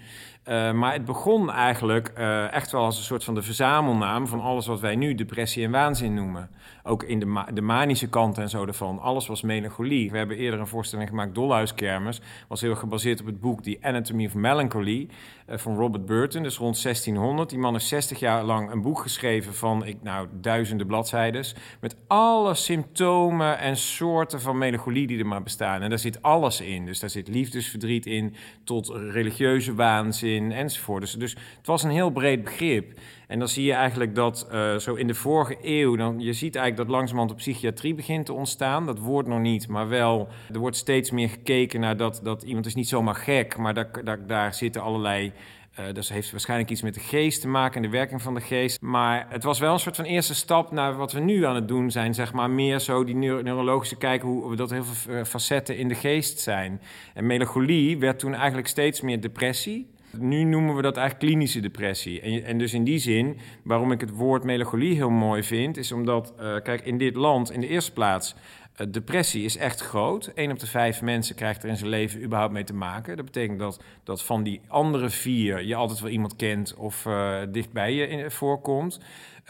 Maar 0.73 0.93
het 0.93 1.05
begon 1.05 1.51
eigenlijk 1.51 2.07
echt 2.51 2.71
wel 2.71 2.83
als 2.83 2.97
een 2.97 3.03
soort 3.03 3.23
van 3.23 3.35
de 3.35 3.41
verzamelnaam 3.41 4.27
van 4.27 4.41
alles 4.41 4.67
wat 4.67 4.79
wij 4.79 4.95
nu 4.95 5.15
depressie 5.15 5.65
en 5.65 5.71
waanzin 5.71 6.13
noemen. 6.13 6.49
Ook 6.83 7.03
in 7.03 7.19
de, 7.19 7.43
de 7.53 7.61
manische 7.61 8.09
kant 8.09 8.37
en 8.37 8.49
zo 8.49 8.65
ervan. 8.65 8.99
Alles 8.99 9.27
was 9.27 9.41
melancholie. 9.41 10.11
We 10.11 10.17
hebben 10.17 10.37
eerder 10.37 10.59
een 10.59 10.67
voorstelling 10.67 11.09
gemaakt, 11.09 11.35
Dolhuiskermis. 11.35 12.21
Was 12.47 12.61
heel 12.61 12.75
gebaseerd 12.75 13.19
op 13.19 13.25
het 13.25 13.39
boek 13.39 13.61
The 13.61 13.77
Anatomy 13.81 14.25
of 14.25 14.33
Melancholy 14.33 15.09
van 15.57 15.75
Robert 15.75 16.05
Burton, 16.05 16.43
dus 16.43 16.57
rond 16.57 16.81
1600. 16.81 17.49
Die 17.49 17.59
man 17.59 17.73
heeft 17.73 17.85
60 17.85 18.19
jaar 18.19 18.43
lang 18.43 18.71
een 18.71 18.81
boek 18.81 18.99
geschreven 18.99 19.53
van, 19.53 19.85
ik, 19.85 19.97
nou, 20.01 20.27
duizenden 20.31 20.87
bladzijden. 20.87 21.45
Met 21.81 21.95
alle 22.07 22.55
symptomen 22.55 23.59
en 23.59 23.77
soorten 23.77 24.41
van 24.41 24.57
melancholie 24.57 25.07
die 25.07 25.19
er 25.19 25.25
maar 25.25 25.43
bestaan. 25.43 25.81
En 25.81 25.89
daar 25.89 25.99
zit 25.99 26.21
alles 26.21 26.61
in. 26.61 26.85
Dus 26.85 26.99
daar 26.99 27.09
zit 27.09 27.27
liefdesverdriet 27.27 28.05
in, 28.05 28.35
tot 28.63 28.89
religieuze 28.89 29.73
waanzin 29.73 30.51
enzovoort. 30.51 31.01
Dus, 31.01 31.13
dus 31.13 31.35
het 31.57 31.67
was 31.67 31.83
een 31.83 31.91
heel 31.91 32.09
breed 32.09 32.43
begrip. 32.43 32.99
En 33.29 33.39
dan 33.39 33.47
zie 33.47 33.65
je 33.65 33.73
eigenlijk 33.73 34.15
dat 34.15 34.47
eh, 34.51 34.75
zo 34.75 34.93
in 34.93 35.07
de 35.07 35.13
vorige 35.13 35.57
eeuw, 35.61 35.95
dan, 35.95 36.19
je 36.19 36.33
ziet 36.33 36.55
eigenlijk 36.55 36.87
dat 36.87 36.97
langzamerhand 36.97 37.29
de 37.29 37.43
psychiatrie 37.43 37.93
begint 37.93 38.25
te 38.25 38.33
ontstaan. 38.33 38.85
Dat 38.85 38.99
woord 38.99 39.27
nog 39.27 39.39
niet, 39.39 39.67
maar 39.67 39.87
wel, 39.87 40.27
er 40.53 40.59
wordt 40.59 40.75
steeds 40.75 41.11
meer 41.11 41.29
gekeken 41.29 41.79
naar 41.79 41.97
dat, 41.97 42.19
dat 42.23 42.43
iemand 42.43 42.65
is 42.65 42.75
niet 42.75 42.87
zomaar 42.87 43.15
gek, 43.15 43.57
maar 43.57 43.73
daar, 43.73 44.03
daar, 44.03 44.27
daar 44.27 44.53
zitten 44.53 44.81
allerlei 44.81 45.33
eh 45.73 45.85
dat 45.93 46.07
heeft 46.07 46.31
waarschijnlijk 46.31 46.69
iets 46.69 46.81
met 46.81 46.93
de 46.93 46.99
geest 46.99 47.41
te 47.41 47.47
maken 47.47 47.75
en 47.75 47.81
de 47.81 47.97
werking 47.97 48.21
van 48.21 48.33
de 48.33 48.41
geest. 48.41 48.81
Maar 48.81 49.25
het 49.29 49.43
was 49.43 49.59
wel 49.59 49.73
een 49.73 49.79
soort 49.79 49.95
van 49.95 50.05
eerste 50.05 50.35
stap 50.35 50.71
naar 50.71 50.95
wat 50.95 51.11
we 51.11 51.19
nu 51.19 51.45
aan 51.45 51.55
het 51.55 51.67
doen 51.67 51.91
zijn. 51.91 52.13
Zeg 52.13 52.33
maar 52.33 52.49
meer 52.49 52.79
zo 52.79 53.03
die 53.03 53.15
neuro- 53.15 53.41
neurologische 53.41 53.95
kijken 53.97 54.27
hoe 54.27 54.55
dat 54.55 54.69
heel 54.69 54.83
veel 54.83 55.15
eh, 55.15 55.23
facetten 55.23 55.77
in 55.77 55.87
de 55.87 55.95
geest 55.95 56.39
zijn. 56.39 56.81
En 57.13 57.25
melancholie 57.25 57.97
werd 57.97 58.19
toen 58.19 58.33
eigenlijk 58.33 58.67
steeds 58.67 59.01
meer 59.01 59.21
depressie. 59.21 59.97
Nu 60.17 60.43
noemen 60.43 60.75
we 60.75 60.81
dat 60.81 60.97
eigenlijk 60.97 61.27
klinische 61.27 61.59
depressie. 61.59 62.21
En, 62.21 62.43
en 62.43 62.57
dus 62.57 62.73
in 62.73 62.83
die 62.83 62.99
zin, 62.99 63.37
waarom 63.63 63.91
ik 63.91 64.01
het 64.01 64.11
woord 64.11 64.43
melancholie 64.43 64.95
heel 64.95 65.09
mooi 65.09 65.43
vind, 65.43 65.77
is 65.77 65.91
omdat, 65.91 66.33
eh, 66.37 66.55
kijk, 66.63 66.81
in 66.85 66.97
dit 66.97 67.15
land 67.15 67.51
in 67.51 67.61
de 67.61 67.67
eerste 67.67 67.93
plaats. 67.93 68.35
eh, 68.75 68.87
Depressie 68.91 69.43
is 69.43 69.57
echt 69.57 69.81
groot. 69.81 70.31
Eén 70.35 70.51
op 70.51 70.59
de 70.59 70.67
vijf 70.67 71.01
mensen 71.01 71.35
krijgt 71.35 71.63
er 71.63 71.69
in 71.69 71.77
zijn 71.77 71.89
leven 71.89 72.23
überhaupt 72.23 72.53
mee 72.53 72.63
te 72.63 72.73
maken. 72.73 73.15
Dat 73.15 73.25
betekent 73.25 73.59
dat, 73.59 73.83
dat 74.03 74.23
van 74.23 74.43
die 74.43 74.61
andere 74.67 75.09
vier 75.09 75.65
je 75.65 75.75
altijd 75.75 75.99
wel 75.99 76.11
iemand 76.11 76.35
kent 76.35 76.75
of 76.75 77.05
eh 77.05 77.41
dichtbij 77.51 77.93
je 77.93 78.31
voorkomt. 78.31 78.99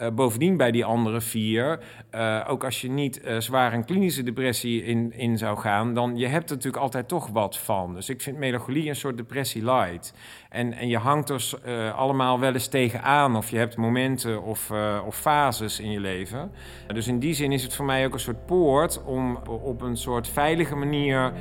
Eh, 0.00 0.08
bovendien 0.10 0.56
bij 0.56 0.70
die 0.70 0.84
andere 0.84 1.20
vier, 1.20 1.80
eh, 2.10 2.46
ook 2.48 2.64
als 2.64 2.80
je 2.80 2.90
niet 2.90 3.20
eh, 3.20 3.38
zwaar 3.38 3.72
een 3.72 3.84
klinische 3.84 4.22
depressie 4.22 4.84
in, 4.84 5.12
in 5.12 5.38
zou 5.38 5.58
gaan, 5.58 5.94
dan 5.94 6.16
je 6.16 6.26
hebt 6.26 6.50
er 6.50 6.56
natuurlijk 6.56 6.82
altijd 6.82 7.08
toch 7.08 7.28
wat 7.28 7.58
van. 7.58 7.94
Dus 7.94 8.08
ik 8.08 8.20
vind 8.20 8.38
melancholie 8.38 8.88
een 8.88 8.96
soort 8.96 9.16
depressie 9.16 9.64
light. 9.64 10.14
En, 10.48 10.72
en 10.72 10.88
je 10.88 10.98
hangt 10.98 11.28
er 11.28 11.92
allemaal 11.92 12.40
wel 12.40 12.52
eens 12.52 12.68
tegenaan, 12.68 13.36
of 13.36 13.50
je 13.50 13.56
hebt 13.56 13.76
momenten 13.76 14.42
of, 14.42 14.70
of 15.06 15.16
fases 15.16 15.80
in 15.80 15.90
je 15.90 16.00
leven. 16.00 16.52
Dus 16.86 17.06
in 17.06 17.18
die 17.18 17.34
zin 17.34 17.52
is 17.52 17.62
het 17.62 17.74
voor 17.74 17.84
mij 17.84 18.06
ook 18.06 18.12
een 18.12 18.20
soort 18.20 18.46
poort 18.46 19.04
om 19.04 19.36
op 19.46 19.82
een 19.82 19.96
soort 19.96 20.28
veilige 20.28 20.76
manier 20.76 21.32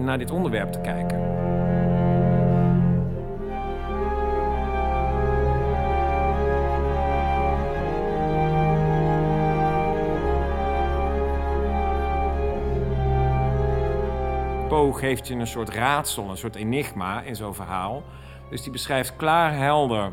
naar 0.00 0.18
dit 0.18 0.30
onderwerp 0.30 0.72
te 0.72 0.80
kijken. 0.80 1.81
Geeft 14.72 15.28
je 15.28 15.34
een 15.34 15.46
soort 15.46 15.68
raadsel, 15.68 16.30
een 16.30 16.36
soort 16.36 16.54
enigma 16.54 17.20
in 17.22 17.36
zo'n 17.36 17.54
verhaal. 17.54 18.02
Dus 18.50 18.62
die 18.62 18.72
beschrijft 18.72 19.16
klaar 19.16 19.56
helder 19.56 20.12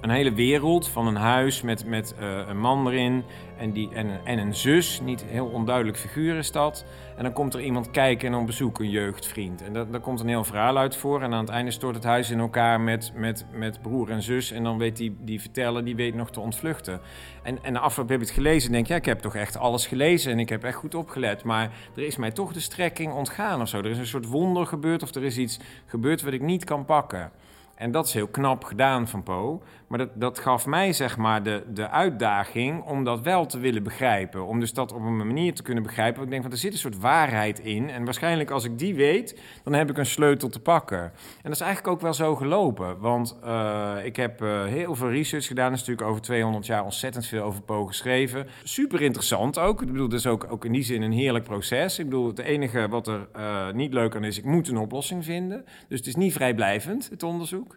een 0.00 0.10
hele 0.10 0.32
wereld 0.32 0.88
van 0.88 1.06
een 1.06 1.16
huis 1.16 1.62
met, 1.62 1.86
met 1.86 2.14
eh, 2.18 2.38
een 2.48 2.58
man 2.58 2.88
erin 2.88 3.24
en, 3.58 3.72
die, 3.72 3.90
en, 3.94 4.20
en 4.24 4.38
een 4.38 4.54
zus. 4.54 5.00
Niet 5.00 5.24
heel 5.24 5.46
onduidelijk 5.46 5.98
figuur 5.98 6.36
is 6.36 6.52
dat. 6.52 6.84
En 7.16 7.22
dan 7.22 7.32
komt 7.32 7.54
er 7.54 7.60
iemand 7.60 7.90
kijken 7.90 8.28
en 8.28 8.34
op 8.34 8.46
bezoek, 8.46 8.78
een 8.78 8.90
jeugdvriend. 8.90 9.62
En 9.62 9.72
dat, 9.72 9.92
daar 9.92 10.00
komt 10.00 10.20
een 10.20 10.28
heel 10.28 10.44
verhaal 10.44 10.78
uit 10.78 10.96
voor. 10.96 11.22
En 11.22 11.32
aan 11.32 11.40
het 11.40 11.48
einde 11.48 11.70
stort 11.70 11.94
het 11.94 12.04
huis 12.04 12.30
in 12.30 12.38
elkaar 12.38 12.80
met, 12.80 13.12
met, 13.14 13.46
met 13.52 13.82
broer 13.82 14.10
en 14.10 14.22
zus. 14.22 14.50
En 14.50 14.62
dan 14.62 14.78
weet 14.78 14.96
die, 14.96 15.16
die 15.20 15.40
verteller, 15.40 15.84
die 15.84 15.96
weet 15.96 16.14
nog 16.14 16.30
te 16.30 16.40
ontvluchten. 16.40 17.00
En, 17.42 17.58
en 17.62 17.72
de 17.72 17.78
afloop 17.78 18.08
heb 18.08 18.20
ik 18.20 18.26
het 18.26 18.34
gelezen 18.34 18.66
en 18.66 18.72
denk, 18.74 18.86
ja, 18.86 18.96
ik 18.96 19.04
heb 19.04 19.20
toch 19.20 19.34
echt 19.34 19.56
alles 19.56 19.86
gelezen. 19.86 20.32
En 20.32 20.38
ik 20.38 20.48
heb 20.48 20.64
echt 20.64 20.76
goed 20.76 20.94
opgelet. 20.94 21.44
Maar 21.44 21.70
er 21.96 22.02
is 22.02 22.16
mij 22.16 22.30
toch 22.30 22.52
de 22.52 22.60
strekking 22.60 23.12
ontgaan 23.12 23.60
of 23.60 23.68
zo. 23.68 23.78
Er 23.78 23.86
is 23.86 23.98
een 23.98 24.06
soort 24.06 24.26
wonder 24.26 24.66
gebeurd 24.66 25.02
of 25.02 25.14
er 25.14 25.24
is 25.24 25.38
iets 25.38 25.58
gebeurd 25.86 26.22
wat 26.22 26.32
ik 26.32 26.42
niet 26.42 26.64
kan 26.64 26.84
pakken. 26.84 27.30
En 27.76 27.90
dat 27.90 28.06
is 28.06 28.12
heel 28.12 28.28
knap 28.28 28.64
gedaan 28.64 29.08
van 29.08 29.22
Poe. 29.22 29.60
Maar 29.86 29.98
dat, 29.98 30.10
dat 30.14 30.38
gaf 30.38 30.66
mij 30.66 30.92
zeg 30.92 31.16
maar 31.16 31.42
de, 31.42 31.62
de 31.72 31.88
uitdaging 31.88 32.82
om 32.82 33.04
dat 33.04 33.20
wel 33.20 33.46
te 33.46 33.58
willen 33.58 33.82
begrijpen. 33.82 34.46
Om 34.46 34.60
dus 34.60 34.72
dat 34.72 34.92
op 34.92 35.00
een 35.00 35.16
manier 35.16 35.54
te 35.54 35.62
kunnen 35.62 35.82
begrijpen. 35.82 36.22
Ik 36.22 36.30
denk 36.30 36.42
van 36.42 36.52
er 36.52 36.58
zit 36.58 36.72
een 36.72 36.78
soort 36.78 36.98
waarheid 36.98 37.58
in. 37.58 37.90
En 37.90 38.04
waarschijnlijk 38.04 38.50
als 38.50 38.64
ik 38.64 38.78
die 38.78 38.94
weet, 38.94 39.40
dan 39.64 39.72
heb 39.72 39.90
ik 39.90 39.98
een 39.98 40.06
sleutel 40.06 40.48
te 40.48 40.60
pakken. 40.60 41.02
En 41.02 41.12
dat 41.42 41.52
is 41.52 41.60
eigenlijk 41.60 41.94
ook 41.94 42.00
wel 42.00 42.14
zo 42.14 42.34
gelopen. 42.34 42.98
Want 42.98 43.38
eh, 43.44 43.94
ik 44.02 44.16
heb 44.16 44.42
eh, 44.42 44.64
heel 44.64 44.94
veel 44.94 45.10
research 45.10 45.46
gedaan. 45.46 45.66
Er 45.66 45.72
is 45.72 45.78
natuurlijk 45.78 46.08
over 46.08 46.22
200 46.22 46.66
jaar 46.66 46.84
ontzettend 46.84 47.26
veel 47.26 47.42
over 47.42 47.62
Poe 47.62 47.86
geschreven. 47.86 48.46
Super 48.62 49.02
interessant 49.02 49.58
ook. 49.58 49.82
Ik 49.82 49.86
bedoel, 49.86 50.04
het 50.04 50.12
is 50.12 50.26
ook, 50.26 50.46
ook 50.50 50.64
in 50.64 50.72
die 50.72 50.82
zin 50.82 51.02
een 51.02 51.12
heerlijk 51.12 51.44
proces. 51.44 51.98
Ik 51.98 52.04
bedoel, 52.04 52.26
het 52.26 52.38
enige 52.38 52.88
wat 52.88 53.06
er 53.06 53.28
eh, 53.32 53.72
niet 53.72 53.92
leuk 53.92 54.16
aan 54.16 54.24
is, 54.24 54.38
ik 54.38 54.44
moet 54.44 54.68
een 54.68 54.78
oplossing 54.78 55.24
vinden. 55.24 55.64
Dus 55.88 55.98
het 55.98 56.06
is 56.06 56.16
niet 56.16 56.32
vrijblijvend, 56.32 57.08
het 57.10 57.22
onderzoek. 57.22 57.76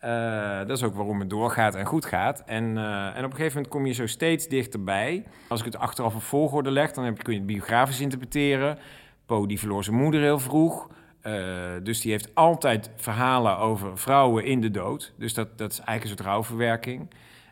Eh, 0.00 0.58
dat 0.58 0.76
is 0.76 0.82
ook 0.82 0.94
waarom 0.94 1.20
het 1.20 1.30
doorgaat 1.30 1.74
en 1.74 1.86
goed 1.86 2.04
gaat. 2.04 2.42
En, 2.46 2.78
eh, 2.78 3.06
en 3.06 3.24
op 3.24 3.30
een 3.30 3.36
gegeven 3.36 3.54
moment 3.54 3.68
kom 3.68 3.86
je 3.86 3.92
zo 3.92 4.06
steeds 4.06 4.48
dichterbij. 4.48 5.24
Als 5.48 5.60
ik 5.60 5.66
het 5.66 5.76
achteraf 5.76 6.14
op 6.14 6.22
volgorde 6.22 6.70
leg, 6.70 6.92
dan 6.92 7.04
heb 7.04 7.16
je, 7.16 7.22
kun 7.22 7.32
je 7.32 7.38
het 7.38 7.48
biografisch 7.48 8.00
interpreteren. 8.00 8.78
Poe 9.26 9.48
die 9.48 9.58
verloor 9.58 9.84
zijn 9.84 9.96
moeder 9.96 10.20
heel 10.20 10.38
vroeg. 10.38 10.88
Eh, 11.20 11.32
dus 11.82 12.00
die 12.00 12.10
heeft 12.10 12.34
altijd 12.34 12.90
verhalen 12.96 13.58
over 13.58 13.98
vrouwen 13.98 14.44
in 14.44 14.60
de 14.60 14.70
dood. 14.70 15.12
Dus 15.16 15.34
dat, 15.34 15.58
dat 15.58 15.72
is 15.72 15.78
eigenlijk 15.78 16.02
een 16.02 16.16
soort 16.16 16.28
rouwverwerking. 16.28 17.10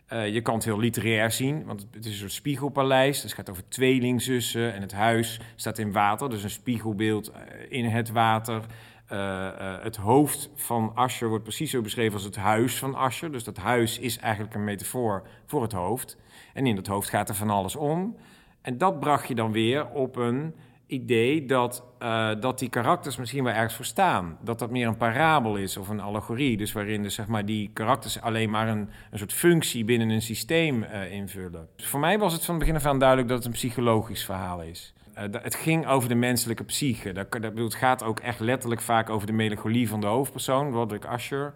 Je 0.08 0.40
kan 0.40 0.54
het 0.54 0.64
heel 0.64 0.78
literair 0.78 1.30
zien, 1.30 1.64
want 1.64 1.86
het 1.90 2.04
is 2.04 2.12
een 2.12 2.18
soort 2.18 2.32
spiegelpaleis. 2.32 3.20
Dus 3.20 3.22
het 3.22 3.32
gaat 3.32 3.50
over 3.50 3.68
tweelingzussen 3.68 4.74
en 4.74 4.80
het 4.80 4.92
huis 4.92 5.40
staat 5.56 5.78
in 5.78 5.92
water. 5.92 6.30
Dus 6.30 6.42
een 6.42 6.50
spiegelbeeld 6.50 7.32
in 7.68 7.84
het 7.84 8.10
water. 8.10 8.62
Eh, 9.08 9.46
eh, 9.46 9.82
het 9.82 9.96
hoofd 9.96 10.50
van 10.54 10.92
Asher 10.94 11.28
wordt 11.28 11.44
precies 11.44 11.70
zo 11.70 11.80
beschreven 11.80 12.14
als 12.14 12.24
het 12.24 12.36
huis 12.36 12.78
van 12.78 12.94
Asher. 12.94 13.32
Dus 13.32 13.44
dat 13.44 13.56
huis 13.56 13.98
is 13.98 14.18
eigenlijk 14.18 14.54
een 14.54 14.64
metafoor 14.64 15.22
voor 15.46 15.62
het 15.62 15.72
hoofd. 15.72 16.16
En 16.54 16.66
in 16.66 16.76
dat 16.76 16.86
hoofd 16.86 17.08
gaat 17.08 17.28
er 17.28 17.34
van 17.34 17.50
alles 17.50 17.76
om. 17.76 18.16
En 18.62 18.78
dat 18.78 19.00
bracht 19.00 19.28
je 19.28 19.34
dan 19.34 19.52
weer 19.52 19.88
op 19.88 20.16
een 20.16 20.54
idee 20.86 21.46
dat, 21.46 21.84
eh, 21.98 22.30
dat 22.40 22.58
die 22.58 22.68
karakters 22.68 23.16
misschien 23.16 23.44
wel 23.44 23.52
ergens 23.52 23.74
voor 23.74 23.84
staan. 23.84 24.38
Dat 24.42 24.58
dat 24.58 24.70
meer 24.70 24.86
een 24.86 24.96
parabel 24.96 25.56
is 25.56 25.76
of 25.76 25.88
een 25.88 26.00
allegorie. 26.00 26.56
Dus 26.56 26.72
waarin 26.72 27.02
dus, 27.02 27.14
zeg 27.14 27.26
maar, 27.26 27.44
die 27.44 27.70
karakters 27.72 28.20
alleen 28.20 28.50
maar 28.50 28.68
een, 28.68 28.88
een 29.10 29.18
soort 29.18 29.32
functie 29.32 29.84
binnen 29.84 30.08
een 30.08 30.22
systeem 30.22 30.82
invullen. 31.10 31.68
Voor 31.76 32.00
mij 32.00 32.18
was 32.18 32.32
het 32.32 32.44
van 32.44 32.58
begin 32.58 32.74
af 32.74 32.86
aan 32.86 32.98
duidelijk 32.98 33.28
dat 33.28 33.36
het 33.36 33.46
een 33.46 33.52
psychologisch 33.52 34.24
verhaal 34.24 34.62
is. 34.62 34.94
Eh, 35.18 35.42
het 35.42 35.54
ging 35.54 35.86
over 35.86 36.08
de 36.08 36.14
menselijke 36.14 36.64
psyche. 36.64 37.12
Dat, 37.12 37.32
dat, 37.32 37.58
het 37.58 37.74
gaat 37.74 38.02
ook 38.02 38.20
echt 38.20 38.40
letterlijk 38.40 38.80
vaak 38.80 39.10
over 39.10 39.26
de 39.26 39.32
melancholie 39.32 39.88
van 39.88 40.00
de 40.00 40.06
hoofdpersoon, 40.06 40.72
Roderick 40.72 41.12
Usher. 41.12 41.54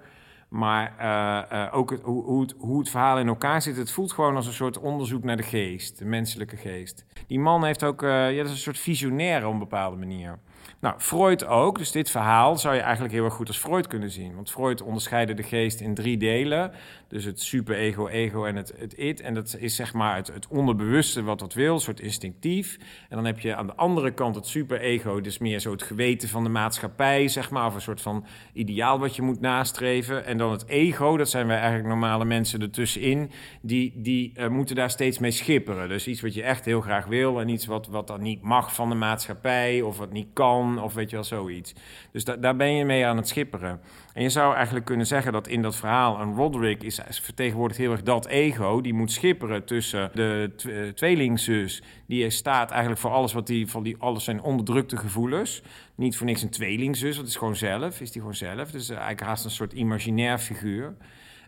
Maar 0.49 0.95
eh, 0.99 1.65
eh, 1.65 1.75
ook 1.75 1.99
hoe, 2.03 2.25
hoe, 2.25 2.41
het, 2.41 2.55
hoe 2.59 2.79
het 2.79 2.91
verhaal 2.91 3.19
in 3.19 3.29
elkaar 3.29 3.63
zit, 3.63 3.77
het 3.77 3.93
voelt 3.93 4.13
gewoon 4.13 4.37
als 4.37 4.47
een 4.47 4.53
soort 4.53 4.79
onderzoek 4.79 5.25
naar 5.25 5.37
de 5.37 5.43
geest, 5.43 5.99
de 5.99 6.05
menselijke 6.05 6.57
geest. 6.57 7.05
Die 7.27 7.39
man 7.39 7.65
heeft 7.65 7.85
ook, 7.85 8.01
ja, 8.01 8.33
dat 8.33 8.45
is 8.47 8.51
een 8.51 8.57
soort 8.57 8.79
visionair 8.79 9.47
op 9.47 9.53
een 9.53 9.59
bepaalde 9.59 9.97
manier. 9.97 10.39
Nou, 10.83 10.95
Freud 10.99 11.45
ook. 11.45 11.79
Dus 11.79 11.91
dit 11.91 12.11
verhaal 12.11 12.57
zou 12.57 12.75
je 12.75 12.81
eigenlijk 12.81 13.15
heel 13.15 13.25
erg 13.25 13.35
goed 13.35 13.49
als 13.49 13.59
Freud 13.59 13.87
kunnen 13.87 14.11
zien. 14.11 14.35
Want 14.35 14.51
Freud 14.51 14.83
onderscheidde 14.83 15.35
de 15.35 15.43
geest 15.43 15.81
in 15.81 15.95
drie 15.95 16.17
delen. 16.17 16.73
Dus 17.09 17.25
het 17.25 17.41
superego, 17.41 18.07
ego 18.07 18.45
en 18.45 18.57
het, 18.57 18.73
het 18.79 18.99
it. 18.99 19.21
En 19.21 19.35
dat 19.35 19.57
is 19.59 19.77
zeg 19.77 19.93
maar 19.93 20.17
het, 20.17 20.27
het 20.27 20.49
onderbewuste 20.49 21.23
wat 21.23 21.39
dat 21.39 21.55
wil, 21.55 21.75
een 21.75 21.81
soort 21.81 22.01
instinctief. 22.01 22.79
En 23.09 23.17
dan 23.17 23.25
heb 23.25 23.41
je 23.41 23.55
aan 23.55 23.67
de 23.67 23.75
andere 23.75 24.11
kant 24.11 24.35
het 24.35 24.47
superego, 24.47 25.21
dus 25.21 25.39
meer 25.39 25.59
zo 25.59 25.71
het 25.71 25.83
geweten 25.83 26.29
van 26.29 26.43
de 26.43 26.49
maatschappij, 26.49 27.29
zeg 27.29 27.51
maar. 27.51 27.67
Of 27.67 27.75
een 27.75 27.81
soort 27.81 28.01
van 28.01 28.25
ideaal 28.53 28.99
wat 28.99 29.17
je 29.17 29.23
moet 29.23 29.41
nastreven. 29.41 30.25
En 30.25 30.39
dan 30.39 30.51
het 30.51 30.67
ego, 30.67 31.17
dat 31.17 31.31
zijn 31.31 31.47
wij 31.47 31.59
eigenlijk 31.59 31.89
normale 31.89 32.25
mensen 32.25 32.61
ertussenin, 32.61 33.31
die, 33.61 33.93
die 33.97 34.33
uh, 34.37 34.49
moeten 34.49 34.77
daar 34.77 34.91
steeds 34.91 35.19
mee 35.19 35.31
schipperen. 35.31 35.89
Dus 35.89 36.07
iets 36.07 36.21
wat 36.21 36.35
je 36.35 36.43
echt 36.43 36.65
heel 36.65 36.81
graag 36.81 37.07
wil 37.07 37.41
en 37.41 37.49
iets 37.49 37.67
wat, 37.67 37.87
wat 37.87 38.07
dan 38.07 38.23
niet 38.23 38.43
mag 38.43 38.75
van 38.75 38.89
de 38.89 38.95
maatschappij 38.95 39.83
of 39.83 39.99
wat 39.99 40.13
niet 40.13 40.29
kan 40.33 40.52
of 40.61 40.95
weet 40.95 41.11
je 41.11 41.17
wel, 41.17 41.25
zoiets. 41.25 41.75
Dus 42.13 42.25
da 42.25 42.37
daar 42.37 42.57
ben 42.57 42.73
je 42.73 42.85
mee 42.85 43.07
aan 43.07 43.17
het 43.17 43.29
schipperen. 43.29 43.81
En 44.13 44.23
je 44.23 44.29
zou 44.29 44.55
eigenlijk 44.55 44.85
kunnen 44.85 45.07
zeggen 45.07 45.33
dat 45.33 45.49
in 45.49 45.63
dat 45.63 45.77
verhaal 45.77 46.21
een 46.21 46.35
Roderick 46.35 46.83
is, 46.83 47.01
vertegenwoordigt 47.09 47.81
heel 47.81 47.91
erg 47.91 48.03
dat 48.03 48.27
ego. 48.27 48.81
Die 48.81 48.95
moet 48.95 49.13
schipperen 49.13 49.65
tussen 49.65 50.11
de 50.15 50.93
tweelingzus. 50.95 51.83
Die 52.07 52.31
staat 52.31 52.71
eigenlijk 52.71 53.01
voor 53.01 53.11
alles 53.11 53.33
wat 53.33 53.47
die, 53.47 53.67
van 53.67 53.83
die, 53.83 53.97
alles 53.99 54.25
zijn 54.25 54.43
onderdrukte 54.43 54.97
gevoelens. 54.97 55.63
Niet 55.95 56.17
voor 56.17 56.27
niks 56.27 56.43
een 56.43 56.51
tweelingzus, 56.51 57.17
dat 57.17 57.27
is 57.27 57.37
gewoon 57.37 57.57
zelf. 57.57 58.01
Is 58.01 58.11
die 58.11 58.21
gewoon 58.21 58.37
zelf. 58.37 58.71
Dus 58.71 58.89
eigenlijk 58.89 59.21
haast 59.21 59.45
een 59.45 59.51
soort 59.51 59.73
imaginair 59.73 60.39
figuur. 60.39 60.95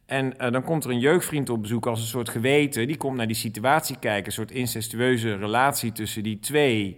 En 0.06 0.34
uh, 0.40 0.50
dan 0.50 0.62
komt 0.62 0.84
er 0.84 0.90
een 0.90 0.98
jeugdvriend 0.98 1.50
op 1.50 1.62
bezoek 1.62 1.86
als 1.86 2.00
een 2.00 2.06
soort 2.06 2.28
geweten. 2.28 2.86
Die 2.86 2.96
komt 2.96 3.16
naar 3.16 3.26
die 3.26 3.36
situatie 3.36 3.98
kijken. 3.98 4.26
Een 4.26 4.32
soort 4.32 4.50
incestueuze 4.50 5.36
relatie 5.36 5.92
tussen 5.92 6.22
die 6.22 6.38
twee. 6.38 6.96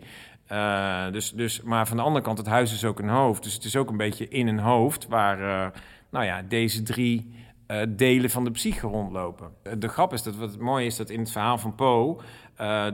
Uh, 0.52 1.12
dus, 1.12 1.30
dus, 1.32 1.62
maar 1.62 1.86
van 1.86 1.96
de 1.96 2.02
andere 2.02 2.24
kant, 2.24 2.38
het 2.38 2.46
huis 2.46 2.72
is 2.72 2.84
ook 2.84 2.98
een 2.98 3.08
hoofd. 3.08 3.42
Dus 3.42 3.54
het 3.54 3.64
is 3.64 3.76
ook 3.76 3.90
een 3.90 3.96
beetje 3.96 4.28
in 4.28 4.46
een 4.46 4.58
hoofd 4.58 5.06
waar 5.06 5.40
uh, 5.40 5.80
nou 6.10 6.24
ja, 6.24 6.42
deze 6.42 6.82
drie 6.82 7.34
uh, 7.68 7.82
delen 7.88 8.30
van 8.30 8.44
de 8.44 8.50
psyche 8.50 8.86
rondlopen. 8.86 9.50
De 9.78 9.88
grap 9.88 10.12
is 10.12 10.22
dat 10.22 10.36
wat 10.36 10.50
het 10.50 10.60
mooie 10.60 10.86
is 10.86 10.96
dat 10.96 11.10
in 11.10 11.20
het 11.20 11.32
verhaal 11.32 11.58
van 11.58 11.74
Poe 11.74 12.16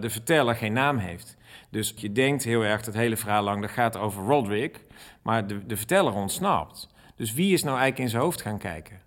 de 0.01 0.11
verteller 0.11 0.55
geen 0.55 0.73
naam 0.73 0.99
heeft. 0.99 1.37
Dus 1.71 1.95
je 1.97 2.13
denkt 2.13 2.45
heel 2.45 2.65
erg 2.65 2.87
het 2.87 2.95
hele 2.95 3.17
verhaal 3.17 3.43
lang, 3.43 3.61
dat 3.61 3.71
gaat 3.71 3.97
over 3.97 4.25
Roderick, 4.25 4.81
maar 5.23 5.47
de, 5.47 5.67
de 5.67 5.77
verteller 5.77 6.13
ontsnapt. 6.13 6.89
Dus 7.17 7.33
wie 7.33 7.53
is 7.53 7.63
nou 7.63 7.77
eigenlijk 7.79 8.05
in 8.05 8.11
zijn 8.11 8.23
hoofd 8.23 8.43
gaan 8.43 8.59
kijken? 8.59 9.02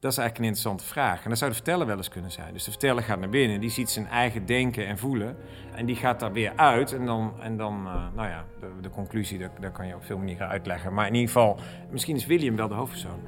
Dat 0.00 0.12
is 0.12 0.18
eigenlijk 0.18 0.48
een 0.48 0.54
interessante 0.54 0.92
vraag. 0.92 1.22
En 1.24 1.28
dat 1.28 1.38
zou 1.38 1.50
de 1.50 1.56
verteller 1.56 1.86
wel 1.86 1.96
eens 1.96 2.08
kunnen 2.08 2.30
zijn. 2.30 2.52
Dus 2.52 2.64
de 2.64 2.70
verteller 2.70 3.02
gaat 3.02 3.18
naar 3.18 3.28
binnen, 3.28 3.60
die 3.60 3.70
ziet 3.70 3.90
zijn 3.90 4.06
eigen 4.06 4.46
denken 4.46 4.86
en 4.86 4.98
voelen. 4.98 5.36
En 5.74 5.86
die 5.86 5.96
gaat 5.96 6.20
daar 6.20 6.32
weer 6.32 6.52
uit. 6.56 6.92
En 6.92 7.06
dan, 7.06 7.32
en 7.40 7.56
dan 7.56 7.86
uh, 7.86 8.06
nou 8.14 8.28
ja, 8.28 8.44
de, 8.60 8.66
de 8.80 8.90
conclusie, 8.90 9.38
dat, 9.38 9.50
dat 9.60 9.72
kan 9.72 9.86
je 9.86 9.94
op 9.94 10.04
veel 10.04 10.18
manieren 10.18 10.48
uitleggen. 10.48 10.94
Maar 10.94 11.06
in 11.06 11.14
ieder 11.14 11.28
geval, 11.28 11.58
misschien 11.90 12.16
is 12.16 12.26
William 12.26 12.56
wel 12.56 12.68
de 12.68 12.74
hoofdpersoon. 12.74 13.20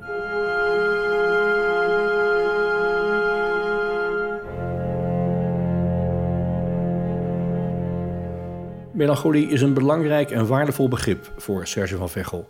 Melancholie 8.92 9.48
is 9.48 9.62
een 9.62 9.74
belangrijk 9.74 10.30
en 10.30 10.46
waardevol 10.46 10.88
begrip 10.88 11.32
voor 11.36 11.66
Serge 11.66 11.96
van 11.96 12.08
Vechel. 12.08 12.48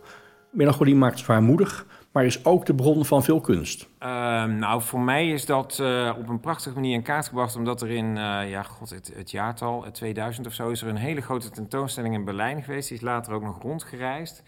Melancholie 0.50 0.95
maakt 0.95 1.19
zwaarmoedig, 1.19 1.87
maar 2.12 2.25
is 2.25 2.45
ook 2.45 2.67
de 2.67 2.75
bron 2.75 3.05
van 3.05 3.23
veel 3.23 3.40
kunst. 3.40 3.88
Uh, 4.02 4.09
nou, 4.45 4.83
voor 4.83 5.00
mij 5.00 5.31
is 5.31 5.47
dat 5.47 5.79
uh, 5.81 6.14
op 6.19 6.29
een 6.29 6.40
prachtige 6.40 6.75
manier 6.75 6.95
in 6.95 7.02
kaart 7.02 7.29
gebracht, 7.29 7.57
omdat 7.57 7.83
er 7.83 7.90
in, 7.90 8.07
uh, 8.07 8.50
ja, 8.50 8.62
god, 8.62 8.90
het, 8.90 9.12
het, 9.14 9.31
jaartal, 9.31 9.90
2000 9.93 10.47
of 10.47 10.52
zo, 10.52 10.71
is 10.71 10.83
er 10.83 10.88
een 10.88 10.97
hele 10.97 11.21
grote 11.21 11.50
tentoonstelling 11.50 12.14
in 12.14 12.25
Berlijn 12.25 12.62
geweest. 12.62 12.88
Die 12.88 12.97
is 12.97 13.02
later 13.02 13.33
ook 13.33 13.43
nog 13.43 13.62
rondgereisd. 13.62 14.43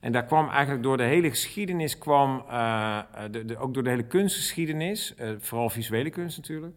En 0.00 0.12
daar 0.12 0.24
kwam 0.24 0.48
eigenlijk 0.48 0.82
door 0.82 0.96
de 0.96 1.02
hele 1.02 1.28
geschiedenis, 1.28 1.98
kwam, 1.98 2.44
uh, 2.50 2.98
de, 3.30 3.44
de, 3.44 3.58
ook 3.58 3.74
door 3.74 3.82
de 3.82 3.90
hele 3.90 4.06
kunstgeschiedenis, 4.06 5.14
vooral 5.38 5.70
visuele 5.70 6.10
kunst 6.10 6.36
natuurlijk, 6.36 6.74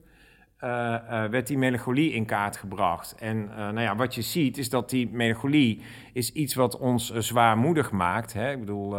werd 1.31 1.47
die 1.47 1.57
melancholie 1.57 2.13
in 2.13 2.25
kaart 2.25 2.57
gebracht. 2.57 3.15
En 3.15 3.47
nou 3.55 3.81
ja, 3.81 3.95
wat 3.95 4.15
je 4.15 4.21
ziet 4.21 4.57
is 4.57 4.69
dat 4.69 4.89
die 4.89 5.09
melancholie 5.11 5.81
is 6.13 6.31
iets 6.31 6.53
wat 6.53 6.77
ons 6.77 7.13
zwaarmoedig 7.13 7.91
maakt. 7.91 8.33
Hè? 8.33 8.51
Ik 8.51 8.59
bedoel, 8.59 8.95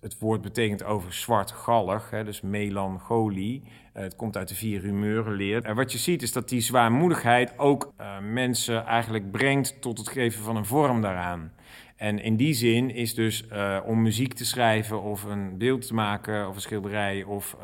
het, 0.00 0.18
woord 0.18 0.40
betekent 0.40 0.84
over 0.84 1.12
zwartgallig, 1.12 2.10
hè? 2.10 2.24
dus 2.24 2.40
melancholie. 2.40 3.62
het 3.92 4.16
komt 4.16 4.36
uit 4.36 4.48
de 4.48 4.54
vier 4.54 4.82
humeurenleer. 4.82 5.64
En 5.64 5.74
wat 5.74 5.92
je 5.92 5.98
ziet 5.98 6.22
is 6.22 6.32
dat 6.32 6.48
die 6.48 6.60
zwaarmoedigheid 6.60 7.58
ook 7.58 7.92
mensen 8.20 8.84
eigenlijk 8.84 9.30
brengt 9.30 9.80
tot 9.80 9.98
het 9.98 10.08
geven 10.08 10.42
van 10.42 10.56
een 10.56 10.66
vorm 10.66 11.00
daaraan. 11.00 11.52
En 11.96 12.18
in 12.18 12.36
die 12.36 12.54
zin 12.54 12.90
is 12.90 13.14
dus 13.14 13.44
uh, 13.52 13.78
om 13.86 14.02
muziek 14.02 14.34
te 14.34 14.44
schrijven 14.44 15.02
of 15.02 15.24
een 15.24 15.58
beeld 15.58 15.86
te 15.86 15.94
maken 15.94 16.48
of 16.48 16.54
een 16.54 16.60
schilderij 16.60 17.22
of 17.22 17.56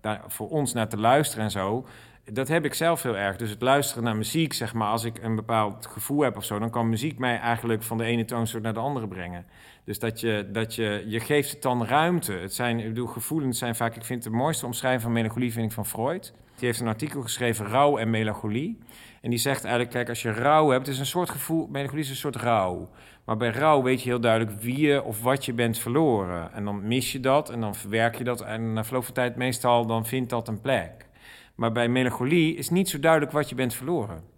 daar 0.00 0.24
voor 0.26 0.48
ons 0.48 0.72
naar 0.72 0.88
te 0.88 0.98
luisteren 0.98 1.44
en 1.44 1.50
zo. 1.50 1.86
Dat 2.32 2.48
heb 2.48 2.64
ik 2.64 2.74
zelf 2.74 3.02
heel 3.02 3.16
erg. 3.16 3.36
Dus 3.36 3.50
het 3.50 3.62
luisteren 3.62 4.04
naar 4.04 4.16
muziek, 4.16 4.52
zeg 4.52 4.74
maar, 4.74 4.88
als 4.88 5.04
ik 5.04 5.22
een 5.22 5.34
bepaald 5.34 5.86
gevoel 5.86 6.20
heb 6.20 6.36
of 6.36 6.44
zo, 6.44 6.58
dan 6.58 6.70
kan 6.70 6.88
muziek 6.88 7.18
mij 7.18 7.38
eigenlijk 7.38 7.82
van 7.82 7.98
de 7.98 8.04
ene 8.04 8.24
toonsoort 8.24 8.62
naar 8.62 8.74
de 8.74 8.80
andere 8.80 9.08
brengen. 9.08 9.46
Dus 9.84 9.98
dat 9.98 10.20
je, 10.20 10.48
dat 10.52 10.74
je, 10.74 11.04
je 11.06 11.20
geeft 11.20 11.50
het 11.50 11.62
dan 11.62 11.84
ruimte. 11.84 12.32
Het 12.32 12.54
zijn, 12.54 12.78
ik 12.78 12.88
bedoel, 12.88 13.06
gevoelens 13.06 13.58
zijn 13.58 13.74
vaak, 13.74 13.96
ik 13.96 14.04
vind 14.04 14.24
het 14.24 14.32
mooiste 14.32 14.66
omschrijving 14.66 15.02
van 15.02 15.12
melancholie 15.12 15.52
vind 15.52 15.66
ik 15.66 15.72
van 15.72 15.86
Freud. 15.86 16.32
Die 16.56 16.66
heeft 16.66 16.80
een 16.80 16.88
artikel 16.88 17.22
geschreven, 17.22 17.66
Rouw 17.66 17.98
en 17.98 18.10
Melancholie. 18.10 18.78
En 19.20 19.30
die 19.30 19.38
zegt 19.38 19.64
eigenlijk, 19.64 19.94
kijk, 19.94 20.08
als 20.08 20.22
je 20.22 20.32
rouw 20.32 20.68
hebt, 20.68 20.88
is 20.88 20.98
een 20.98 21.06
soort 21.06 21.30
gevoel, 21.30 21.66
melancholie 21.66 22.04
is 22.04 22.10
een 22.10 22.16
soort 22.16 22.36
rouw. 22.36 22.90
Maar 23.24 23.36
bij 23.36 23.50
rouw 23.50 23.82
weet 23.82 24.02
je 24.02 24.08
heel 24.08 24.20
duidelijk 24.20 24.60
wie 24.60 24.78
je 24.78 25.02
of 25.02 25.22
wat 25.22 25.44
je 25.44 25.52
bent 25.52 25.78
verloren. 25.78 26.52
En 26.52 26.64
dan 26.64 26.86
mis 26.86 27.12
je 27.12 27.20
dat 27.20 27.50
en 27.50 27.60
dan 27.60 27.74
verwerk 27.74 28.18
je 28.18 28.24
dat. 28.24 28.40
En 28.40 28.72
na 28.72 28.84
verloop 28.84 29.04
van 29.04 29.14
tijd 29.14 29.36
meestal 29.36 29.86
dan 29.86 30.06
vindt 30.06 30.30
dat 30.30 30.48
een 30.48 30.60
plek. 30.60 31.06
Maar 31.54 31.72
bij 31.72 31.88
melancholie 31.88 32.56
is 32.56 32.70
niet 32.70 32.88
zo 32.88 32.98
duidelijk 32.98 33.32
wat 33.32 33.48
je 33.48 33.54
bent 33.54 33.74
verloren. 33.74 34.33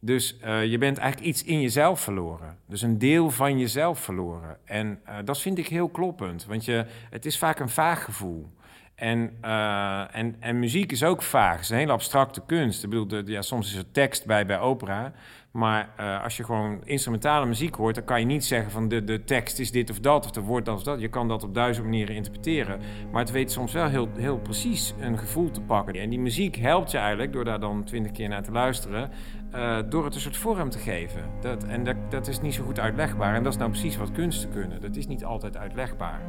Dus 0.00 0.36
uh, 0.44 0.64
je 0.64 0.78
bent 0.78 0.98
eigenlijk 0.98 1.28
iets 1.30 1.44
in 1.44 1.60
jezelf 1.60 2.00
verloren. 2.00 2.56
Dus 2.66 2.82
een 2.82 2.98
deel 2.98 3.30
van 3.30 3.58
jezelf 3.58 3.98
verloren. 3.98 4.56
En 4.64 5.00
uh, 5.08 5.14
dat 5.24 5.40
vind 5.40 5.58
ik 5.58 5.68
heel 5.68 5.88
kloppend. 5.88 6.46
Want 6.46 6.64
je, 6.64 6.84
het 7.10 7.26
is 7.26 7.38
vaak 7.38 7.58
een 7.58 7.68
vaag 7.68 8.04
gevoel. 8.04 8.54
En, 8.94 9.36
uh, 9.44 10.16
en, 10.16 10.36
en 10.40 10.58
muziek 10.58 10.92
is 10.92 11.04
ook 11.04 11.22
vaag. 11.22 11.52
Het 11.52 11.60
is 11.60 11.70
een 11.70 11.76
hele 11.76 11.92
abstracte 11.92 12.42
kunst. 12.46 12.84
Ik 12.84 12.90
bedoel, 12.90 13.06
de, 13.06 13.22
ja, 13.26 13.42
soms 13.42 13.70
is 13.72 13.76
er 13.76 13.90
tekst 13.90 14.26
bij 14.26 14.46
bij 14.46 14.58
opera. 14.58 15.12
Maar 15.50 15.88
als 16.22 16.36
je 16.36 16.44
gewoon 16.44 16.80
instrumentale 16.84 17.46
muziek 17.46 17.74
hoort, 17.74 17.94
dan 17.94 18.04
kan 18.04 18.20
je 18.20 18.26
niet 18.26 18.44
zeggen 18.44 18.70
van 18.70 18.88
de, 18.88 19.04
de 19.04 19.24
tekst 19.24 19.58
is 19.58 19.70
dit 19.70 19.90
of 19.90 20.00
dat, 20.00 20.24
of 20.24 20.30
de 20.30 20.40
woord 20.40 20.64
dat 20.64 20.76
of 20.76 20.82
dat. 20.82 21.00
Je 21.00 21.08
kan 21.08 21.28
dat 21.28 21.42
op 21.42 21.54
duizend 21.54 21.86
manieren 21.86 22.14
interpreteren. 22.14 22.80
Maar 23.12 23.20
het 23.20 23.30
weet 23.30 23.52
soms 23.52 23.72
wel 23.72 23.86
heel, 23.86 24.08
heel 24.16 24.38
precies 24.38 24.94
een 25.00 25.18
gevoel 25.18 25.50
te 25.50 25.60
pakken. 25.60 25.94
En 25.94 26.10
die 26.10 26.18
muziek 26.18 26.56
helpt 26.56 26.90
je 26.90 26.98
eigenlijk, 26.98 27.32
door 27.32 27.44
daar 27.44 27.60
dan 27.60 27.84
twintig 27.84 28.12
keer 28.12 28.28
naar 28.28 28.42
te 28.42 28.52
luisteren, 28.52 29.10
uh, 29.56 29.78
door 29.88 30.04
het 30.04 30.14
een 30.14 30.20
soort 30.20 30.36
vorm 30.36 30.70
te 30.70 30.78
geven. 30.78 31.22
Dat, 31.40 31.64
en 31.64 31.84
dat, 31.84 31.96
dat 32.08 32.26
is 32.26 32.40
niet 32.40 32.54
zo 32.54 32.64
goed 32.64 32.80
uitlegbaar. 32.80 33.34
En 33.34 33.42
dat 33.42 33.52
is 33.52 33.58
nou 33.58 33.70
precies 33.70 33.96
wat 33.96 34.12
kunsten 34.12 34.50
kunnen. 34.50 34.80
Dat 34.80 34.96
is 34.96 35.06
niet 35.06 35.24
altijd 35.24 35.56
uitlegbaar. 35.56 36.20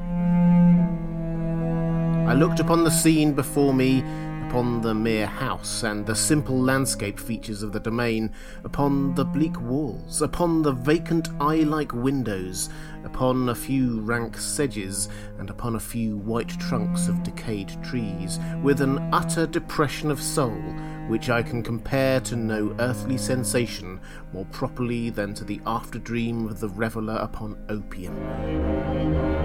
I 2.29 2.33
looked 2.33 2.59
upon 2.59 2.83
the 2.83 2.89
scene 2.89 3.33
before 3.33 3.73
me, 3.73 4.03
upon 4.47 4.81
the 4.81 4.93
mere 4.93 5.25
house 5.25 5.87
and 5.87 6.05
the 6.05 6.13
simple 6.13 6.55
landscape 6.55 7.21
features 7.21 7.63
of 7.63 7.71
the 7.71 7.81
domain, 7.81 8.31
upon 8.65 9.13
the 9.13 9.25
bleak 9.25 9.59
walls, 9.59 10.21
upon 10.21 10.61
the 10.61 10.75
vacant 10.83 11.31
eye 11.39 11.65
like 11.77 11.95
windows, 11.95 12.69
upon 13.07 13.47
a 13.47 13.55
few 13.55 14.01
rank 14.01 14.37
sedges, 14.37 15.07
and 15.39 15.49
upon 15.49 15.75
a 15.75 15.79
few 15.79 16.17
white 16.17 16.49
trunks 16.59 17.07
of 17.07 17.23
decayed 17.23 17.71
trees, 17.81 18.37
with 18.61 18.81
an 18.81 18.97
utter 19.13 19.47
depression 19.47 20.11
of 20.11 20.21
soul, 20.21 20.61
which 21.07 21.29
I 21.29 21.41
can 21.41 21.63
compare 21.63 22.19
to 22.19 22.35
no 22.35 22.75
earthly 22.79 23.17
sensation 23.17 24.01
more 24.33 24.45
properly 24.51 25.09
than 25.09 25.33
to 25.35 25.45
the 25.45 25.61
after 25.65 25.99
dream 25.99 26.47
of 26.47 26.59
the 26.59 26.67
reveller 26.67 27.15
upon 27.15 27.57
opium. 27.69 29.36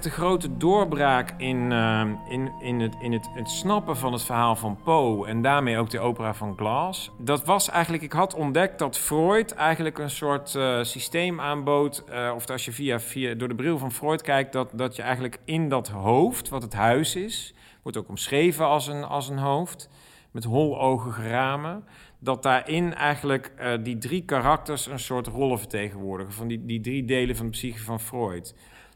De 0.00 0.10
grote 0.10 0.56
doorbraak 0.56 1.34
in, 1.36 1.70
uh, 1.70 2.02
in, 2.28 2.52
in, 2.60 2.80
het, 2.80 2.94
in 3.00 3.12
het, 3.12 3.28
het 3.34 3.50
snappen 3.50 3.96
van 3.96 4.12
het 4.12 4.22
verhaal 4.22 4.56
van 4.56 4.78
Poe 4.84 5.26
en 5.26 5.42
daarmee 5.42 5.78
ook 5.78 5.90
de 5.90 6.00
opera 6.00 6.34
van 6.34 6.56
Glass. 6.56 7.10
Dat 7.18 7.44
was 7.44 7.68
eigenlijk, 7.68 8.02
ik 8.02 8.12
had 8.12 8.34
ontdekt 8.34 8.78
dat 8.78 8.98
Freud 8.98 9.54
eigenlijk 9.54 9.98
een 9.98 10.10
soort 10.10 10.54
uh, 10.54 10.82
systeem 10.82 11.40
aanbood. 11.40 12.04
Uh, 12.10 12.32
of 12.34 12.50
als 12.50 12.64
je 12.64 12.72
via, 12.72 13.00
via, 13.00 13.34
door 13.34 13.48
de 13.48 13.54
bril 13.54 13.78
van 13.78 13.92
Freud 13.92 14.22
kijkt, 14.22 14.52
dat, 14.52 14.70
dat 14.74 14.96
je 14.96 15.02
eigenlijk 15.02 15.38
in 15.44 15.68
dat 15.68 15.88
hoofd, 15.88 16.48
wat 16.48 16.62
het 16.62 16.74
huis 16.74 17.16
is, 17.16 17.54
wordt 17.82 17.98
ook 17.98 18.08
omschreven 18.08 18.66
als 18.66 18.86
een, 18.86 19.04
als 19.04 19.28
een 19.28 19.38
hoofd, 19.38 19.88
met 20.30 20.44
hologige 20.44 21.28
ramen 21.28 21.84
dat 22.18 22.42
daarin 22.42 22.94
eigenlijk 22.94 23.52
die 23.82 23.98
drie 23.98 24.24
karakters 24.24 24.86
een 24.86 24.98
soort 24.98 25.26
rollen 25.26 25.58
vertegenwoordigen. 25.58 26.32
Van 26.32 26.48
die, 26.48 26.64
die 26.64 26.80
drie 26.80 27.04
delen 27.04 27.36
van 27.36 27.46
de 27.46 27.52
psyche 27.52 27.84
van 27.84 28.00
Freud. 28.00 28.54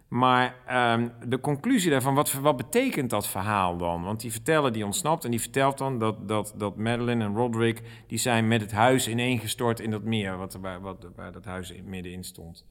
Maar 0.08 0.54
um, 0.94 1.12
de 1.26 1.40
conclusie 1.40 1.90
daarvan, 1.90 2.14
wat, 2.14 2.32
wat 2.32 2.56
betekent 2.56 3.10
dat 3.10 3.26
verhaal 3.26 3.76
dan? 3.76 4.04
Want 4.04 4.20
die 4.20 4.32
verteller 4.32 4.72
die 4.72 4.84
ontsnapt 4.84 5.24
en 5.24 5.30
die 5.30 5.40
vertelt 5.40 5.78
dan 5.78 5.98
dat, 5.98 6.28
dat, 6.28 6.54
dat 6.56 6.76
Madeline 6.76 7.24
en 7.24 7.34
Roderick... 7.34 7.82
die 8.06 8.18
zijn 8.18 8.48
met 8.48 8.60
het 8.60 8.72
huis 8.72 9.08
ineengestort 9.08 9.80
in 9.80 9.90
dat 9.90 10.02
meer, 10.02 10.36
wat, 10.36 10.58
waar, 10.60 10.80
wat, 10.80 11.06
dat 11.32 11.44
huis 11.44 11.70
in, 11.70 11.84
middenin 11.88 12.24
stond. 12.24 12.66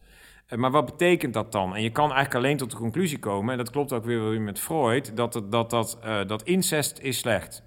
Uh, 0.49 0.59
maar 0.59 0.71
wat 0.71 0.85
betekent 0.85 1.33
dat 1.33 1.51
dan? 1.51 1.75
En 1.75 1.81
je 1.81 1.89
kan 1.89 2.11
eigenlijk 2.11 2.35
alleen 2.35 2.57
tot 2.57 2.71
de 2.71 2.77
conclusie 2.77 3.19
komen... 3.19 3.51
en 3.51 3.57
dat 3.57 3.69
klopt 3.69 3.93
ook 3.93 4.05
weer 4.05 4.41
met 4.41 4.59
Freud... 4.59 5.15
dat 5.15 5.43
dat, 5.49 5.69
dat, 5.69 5.99
uh, 6.05 6.25
dat 6.27 6.43
incest 6.43 6.99
is 6.99 7.17
slecht 7.17 7.63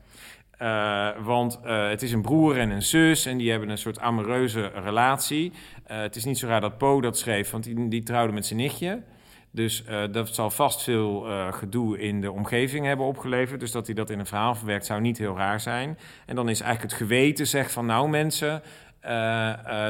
Uh, 0.62 1.08
want 1.22 1.58
het 1.62 2.02
is 2.02 2.12
een 2.12 2.22
broer 2.22 2.58
en 2.58 2.70
een 2.70 2.82
zus 2.82 3.26
en 3.26 3.36
die 3.36 3.50
hebben 3.50 3.68
een 3.68 3.78
soort 3.78 3.98
amoureuze 3.98 4.66
relatie. 4.66 5.52
Het 5.84 6.16
is 6.16 6.24
niet 6.24 6.38
zo 6.38 6.46
raar 6.46 6.60
dat 6.60 6.78
Poe 6.78 7.02
dat 7.02 7.18
schreef, 7.18 7.50
want 7.50 7.64
die, 7.64 7.88
die 7.88 8.02
trouwde 8.02 8.32
met 8.32 8.46
zijn 8.46 8.58
nichtje. 8.58 9.02
Dus 9.56 9.84
dat 10.10 10.34
zal 10.34 10.50
vast 10.50 10.82
veel 10.82 11.26
gedoe 11.50 11.98
in 11.98 12.20
de 12.20 12.32
omgeving 12.32 12.86
hebben 12.86 13.06
opgeleverd. 13.06 13.60
Dus 13.60 13.70
dat 13.70 13.86
hij 13.86 13.94
dat 13.94 14.10
in 14.10 14.18
een 14.18 14.26
verhaal 14.26 14.54
verwerkt 14.54 14.86
zou 14.86 15.00
niet 15.00 15.18
heel 15.18 15.36
raar 15.36 15.60
zijn. 15.60 15.98
En 16.26 16.34
dan 16.34 16.48
is 16.48 16.60
eigenlijk 16.60 16.92
het 16.92 17.02
geweten 17.02 17.46
zegt 17.46 17.72
van 17.72 17.86
nou 17.86 18.08
mensen, 18.08 18.62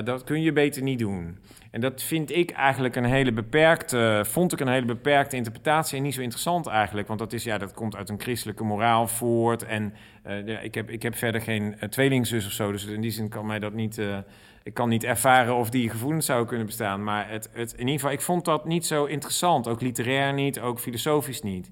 dat 0.04 0.24
kun 0.24 0.42
je 0.42 0.52
beter 0.52 0.82
niet 0.82 0.98
doen. 0.98 1.38
En 1.70 1.80
dat 1.80 2.02
vind 2.02 2.30
ik 2.30 2.50
eigenlijk 2.50 2.96
een 2.96 3.04
hele 3.04 3.32
beperkte, 3.32 4.22
vond 4.26 4.52
ik 4.52 4.60
een 4.60 4.68
hele 4.68 4.86
beperkte 4.86 5.36
interpretatie 5.36 5.96
en 5.96 6.02
niet 6.02 6.14
zo 6.14 6.20
interessant 6.20 6.66
eigenlijk. 6.66 7.08
Want 7.08 7.18
dat, 7.18 7.32
is, 7.32 7.44
ja, 7.44 7.58
dat 7.58 7.74
komt 7.74 7.96
uit 7.96 8.08
een 8.08 8.20
christelijke 8.20 8.64
moraal 8.64 9.08
voort. 9.08 9.64
En 9.64 9.94
ja, 10.24 10.58
ik, 10.58 10.74
heb, 10.74 10.90
ik 10.90 11.02
heb 11.02 11.16
verder 11.16 11.40
geen 11.40 11.76
tweelingzus 11.88 12.46
of 12.46 12.52
zo, 12.52 12.72
dus 12.72 12.86
in 12.86 13.00
die 13.00 13.10
zin 13.10 13.28
kan 13.28 13.46
mij 13.46 13.58
dat 13.58 13.72
niet... 13.72 14.00
Ik 14.66 14.74
kan 14.74 14.88
niet 14.88 15.04
ervaren 15.04 15.54
of 15.54 15.70
die 15.70 15.90
gevoelens 15.90 16.26
zouden 16.26 16.48
kunnen 16.48 16.66
bestaan. 16.66 17.04
Maar 17.04 17.30
het, 17.30 17.50
het, 17.52 17.72
in 17.72 17.78
ieder 17.78 17.94
geval, 17.94 18.10
ik 18.10 18.20
vond 18.20 18.44
dat 18.44 18.64
niet 18.64 18.86
zo 18.86 19.04
interessant. 19.04 19.68
Ook 19.68 19.80
literair 19.80 20.32
niet, 20.32 20.60
ook 20.60 20.78
filosofisch 20.78 21.42
niet. 21.42 21.70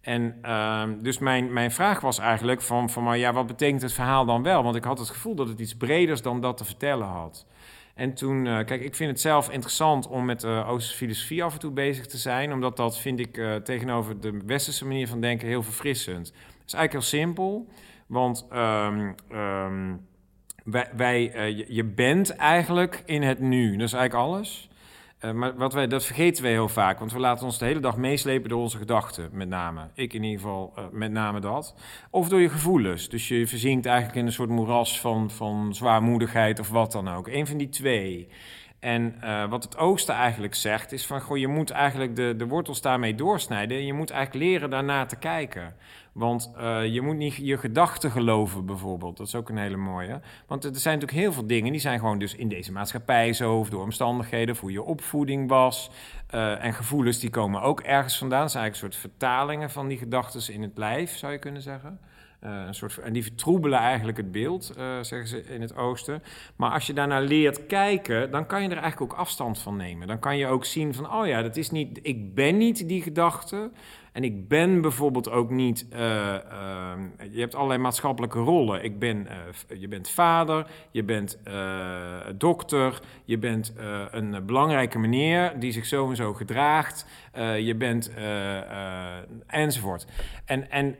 En 0.00 0.38
uh, 0.42 0.82
dus 0.98 1.18
mijn, 1.18 1.52
mijn 1.52 1.70
vraag 1.70 2.00
was 2.00 2.18
eigenlijk 2.18 2.62
van, 2.62 2.90
van 2.90 3.02
maar 3.02 3.18
ja, 3.18 3.32
wat 3.32 3.46
betekent 3.46 3.82
het 3.82 3.92
verhaal 3.92 4.24
dan 4.24 4.42
wel? 4.42 4.62
Want 4.62 4.76
ik 4.76 4.84
had 4.84 4.98
het 4.98 5.08
gevoel 5.10 5.34
dat 5.34 5.48
het 5.48 5.60
iets 5.60 5.76
breders 5.76 6.22
dan 6.22 6.40
dat 6.40 6.56
te 6.56 6.64
vertellen 6.64 7.06
had. 7.06 7.46
En 7.94 8.14
toen, 8.14 8.46
uh, 8.46 8.64
kijk, 8.64 8.82
ik 8.82 8.94
vind 8.94 9.10
het 9.10 9.20
zelf 9.20 9.50
interessant 9.50 10.08
om 10.08 10.24
met 10.24 10.42
uh, 10.42 10.68
Oosterse 10.68 10.96
filosofie 10.96 11.44
af 11.44 11.52
en 11.52 11.58
toe 11.58 11.70
bezig 11.70 12.06
te 12.06 12.18
zijn, 12.18 12.52
omdat 12.52 12.76
dat 12.76 12.98
vind 12.98 13.20
ik 13.20 13.36
uh, 13.36 13.54
tegenover 13.54 14.20
de 14.20 14.40
westerse 14.46 14.86
manier 14.86 15.08
van 15.08 15.20
denken 15.20 15.48
heel 15.48 15.62
verfrissend. 15.62 16.26
Het 16.26 16.66
is 16.66 16.72
eigenlijk 16.72 16.92
heel 16.92 17.20
simpel, 17.20 17.68
want 18.06 18.46
um, 18.52 19.14
um, 19.32 20.06
wij, 20.64 20.90
wij 20.96 21.22
je, 21.56 21.64
je, 21.68 21.84
bent 21.84 22.36
eigenlijk 22.36 23.02
in 23.04 23.22
het 23.22 23.40
nu, 23.40 23.76
dat 23.76 23.86
is 23.86 23.92
eigenlijk 23.92 24.26
alles. 24.26 24.68
Uh, 25.24 25.32
maar 25.32 25.56
wat 25.56 25.72
wij, 25.72 25.86
dat 25.86 26.04
vergeten 26.04 26.42
we 26.42 26.48
heel 26.48 26.68
vaak, 26.68 26.98
want 26.98 27.12
we 27.12 27.18
laten 27.18 27.46
ons 27.46 27.58
de 27.58 27.64
hele 27.64 27.80
dag 27.80 27.96
meeslepen 27.96 28.48
door 28.48 28.60
onze 28.60 28.78
gedachten, 28.78 29.28
met 29.32 29.48
name. 29.48 29.88
Ik 29.94 30.12
in 30.12 30.22
ieder 30.22 30.40
geval, 30.40 30.72
uh, 30.78 30.84
met 30.92 31.10
name 31.10 31.40
dat. 31.40 31.74
Of 32.10 32.28
door 32.28 32.40
je 32.40 32.48
gevoelens. 32.48 33.08
Dus 33.08 33.28
je 33.28 33.46
verzinkt 33.46 33.86
eigenlijk 33.86 34.16
in 34.18 34.26
een 34.26 34.32
soort 34.32 34.48
moeras 34.48 35.00
van, 35.00 35.30
van 35.30 35.74
zwaarmoedigheid 35.74 36.60
of 36.60 36.68
wat 36.68 36.92
dan 36.92 37.08
ook. 37.08 37.28
Eén 37.28 37.46
van 37.46 37.56
die 37.56 37.68
twee. 37.68 38.28
En 38.84 39.14
uh, 39.24 39.48
wat 39.48 39.64
het 39.64 39.78
oosten 39.78 40.14
eigenlijk 40.14 40.54
zegt, 40.54 40.92
is 40.92 41.06
van... 41.06 41.20
Goh, 41.20 41.36
je 41.36 41.48
moet 41.48 41.70
eigenlijk 41.70 42.16
de, 42.16 42.34
de 42.36 42.46
wortels 42.46 42.80
daarmee 42.80 43.14
doorsnijden... 43.14 43.76
en 43.76 43.86
je 43.86 43.92
moet 43.92 44.10
eigenlijk 44.10 44.44
leren 44.44 44.70
daarna 44.70 45.06
te 45.06 45.16
kijken. 45.16 45.74
Want 46.12 46.52
uh, 46.58 46.86
je 46.86 47.00
moet 47.00 47.16
niet 47.16 47.34
je 47.34 47.58
gedachten 47.58 48.10
geloven, 48.10 48.66
bijvoorbeeld. 48.66 49.16
Dat 49.16 49.26
is 49.26 49.34
ook 49.34 49.48
een 49.48 49.56
hele 49.56 49.76
mooie. 49.76 50.20
Want 50.46 50.64
er 50.64 50.76
zijn 50.76 50.94
natuurlijk 50.94 51.22
heel 51.22 51.32
veel 51.32 51.46
dingen... 51.46 51.72
die 51.72 51.80
zijn 51.80 51.98
gewoon 51.98 52.18
dus 52.18 52.34
in 52.34 52.48
deze 52.48 52.72
maatschappij 52.72 53.32
zo... 53.32 53.58
of 53.58 53.68
door 53.68 53.82
omstandigheden, 53.82 54.54
of 54.54 54.60
hoe 54.60 54.72
je 54.72 54.82
opvoeding 54.82 55.48
was. 55.48 55.90
Uh, 56.34 56.64
en 56.64 56.74
gevoelens, 56.74 57.18
die 57.18 57.30
komen 57.30 57.62
ook 57.62 57.80
ergens 57.80 58.18
vandaan. 58.18 58.40
Dat 58.40 58.50
zijn 58.50 58.62
eigenlijk 58.62 58.94
een 58.94 59.00
soort 59.00 59.12
vertalingen 59.12 59.70
van 59.70 59.88
die 59.88 59.98
gedachten 59.98 60.54
in 60.54 60.62
het 60.62 60.78
lijf, 60.78 61.16
zou 61.16 61.32
je 61.32 61.38
kunnen 61.38 61.62
zeggen. 61.62 61.98
Uh, 62.46 62.62
een 62.66 62.74
soort, 62.74 62.98
en 62.98 63.12
die 63.12 63.22
vertroebelen 63.22 63.78
eigenlijk 63.78 64.16
het 64.16 64.32
beeld, 64.32 64.72
uh, 64.78 64.84
zeggen 65.00 65.28
ze 65.28 65.44
in 65.44 65.60
het 65.60 65.76
oosten. 65.76 66.22
Maar 66.56 66.70
als 66.70 66.86
je 66.86 66.92
daarnaar 66.92 67.22
leert 67.22 67.66
kijken, 67.66 68.30
dan 68.30 68.46
kan 68.46 68.62
je 68.62 68.68
er 68.68 68.76
eigenlijk 68.76 69.12
ook 69.12 69.18
afstand 69.18 69.58
van 69.58 69.76
nemen. 69.76 70.06
Dan 70.06 70.18
kan 70.18 70.36
je 70.36 70.46
ook 70.46 70.64
zien 70.64 70.94
van, 70.94 71.12
oh 71.12 71.26
ja, 71.26 71.42
dat 71.42 71.56
is 71.56 71.70
niet, 71.70 71.98
ik 72.02 72.34
ben 72.34 72.56
niet 72.56 72.88
die 72.88 73.02
gedachte. 73.02 73.70
En 74.14 74.24
ik 74.24 74.48
ben 74.48 74.80
bijvoorbeeld 74.80 75.30
ook 75.30 75.50
niet. 75.50 75.86
Uh, 75.92 75.98
uh, 75.98 76.92
je 77.30 77.40
hebt 77.40 77.54
allerlei 77.54 77.80
maatschappelijke 77.80 78.38
rollen. 78.38 78.84
Ik 78.84 78.98
ben, 78.98 79.26
uh, 79.70 79.80
je 79.80 79.88
bent 79.88 80.10
vader, 80.10 80.66
je 80.90 81.02
bent 81.02 81.38
dokter, 82.34 83.00
je 83.24 83.38
bent 83.38 83.72
een 84.10 84.46
belangrijke 84.46 84.98
meneer 84.98 85.52
die 85.58 85.72
zich 85.72 85.86
zo 85.86 86.08
en 86.08 86.16
zo 86.16 86.34
gedraagt. 86.34 87.06
je 87.58 87.74
bent 87.78 88.12
enzovoort. 89.46 90.06
En, 90.44 90.70
en 90.70 90.96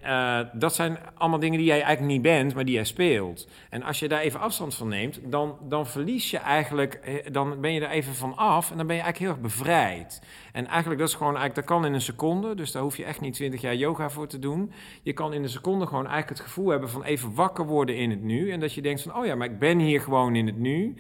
dat 0.52 0.74
zijn 0.74 0.98
allemaal 1.14 1.38
dingen 1.38 1.58
die 1.58 1.66
jij 1.66 1.82
eigenlijk 1.82 2.12
niet 2.12 2.22
bent, 2.22 2.54
maar 2.54 2.64
die 2.64 2.74
jij 2.74 2.84
speelt. 2.84 3.48
En 3.70 3.82
als 3.82 3.98
je 3.98 4.08
daar 4.08 4.20
even 4.20 4.40
afstand 4.40 4.74
van 4.74 4.88
neemt, 4.88 5.20
dan, 5.24 5.58
dan 5.68 5.86
verlies 5.86 6.30
je 6.30 6.38
eigenlijk, 6.38 7.22
dan 7.32 7.60
ben 7.60 7.72
je 7.72 7.80
er 7.80 7.90
even 7.90 8.14
van 8.14 8.36
af 8.36 8.70
en 8.70 8.76
dan 8.76 8.86
ben 8.86 8.96
je 8.96 9.02
eigenlijk 9.02 9.32
heel 9.32 9.42
erg 9.42 9.54
bevrijd. 9.54 10.22
En 10.52 10.66
eigenlijk 10.66 11.00
dat 11.00 11.08
is 11.08 11.14
gewoon, 11.14 11.36
eigenlijk, 11.36 11.68
dat 11.68 11.76
kan 11.76 11.86
in 11.86 11.94
een 11.94 12.00
seconde, 12.00 12.54
dus 12.54 12.72
daar 12.72 12.82
hoef 12.82 12.96
je 12.96 13.03
echt 13.04 13.20
niet 13.20 13.34
20 13.34 13.60
jaar 13.60 13.74
yoga 13.74 14.10
voor 14.10 14.26
te 14.26 14.38
doen. 14.38 14.72
Je 15.02 15.12
kan 15.12 15.32
in 15.32 15.42
een 15.42 15.48
seconde 15.48 15.86
gewoon 15.86 16.06
eigenlijk 16.06 16.38
het 16.38 16.48
gevoel 16.48 16.68
hebben 16.68 16.88
van 16.88 17.02
even 17.02 17.34
wakker 17.34 17.66
worden 17.66 17.96
in 17.96 18.10
het 18.10 18.22
nu. 18.22 18.50
En 18.50 18.60
dat 18.60 18.72
je 18.72 18.82
denkt 18.82 19.02
van, 19.02 19.16
oh 19.16 19.26
ja, 19.26 19.34
maar 19.34 19.50
ik 19.50 19.58
ben 19.58 19.78
hier 19.78 20.00
gewoon 20.00 20.34
in 20.36 20.46
het 20.46 20.58
nu. 20.58 20.94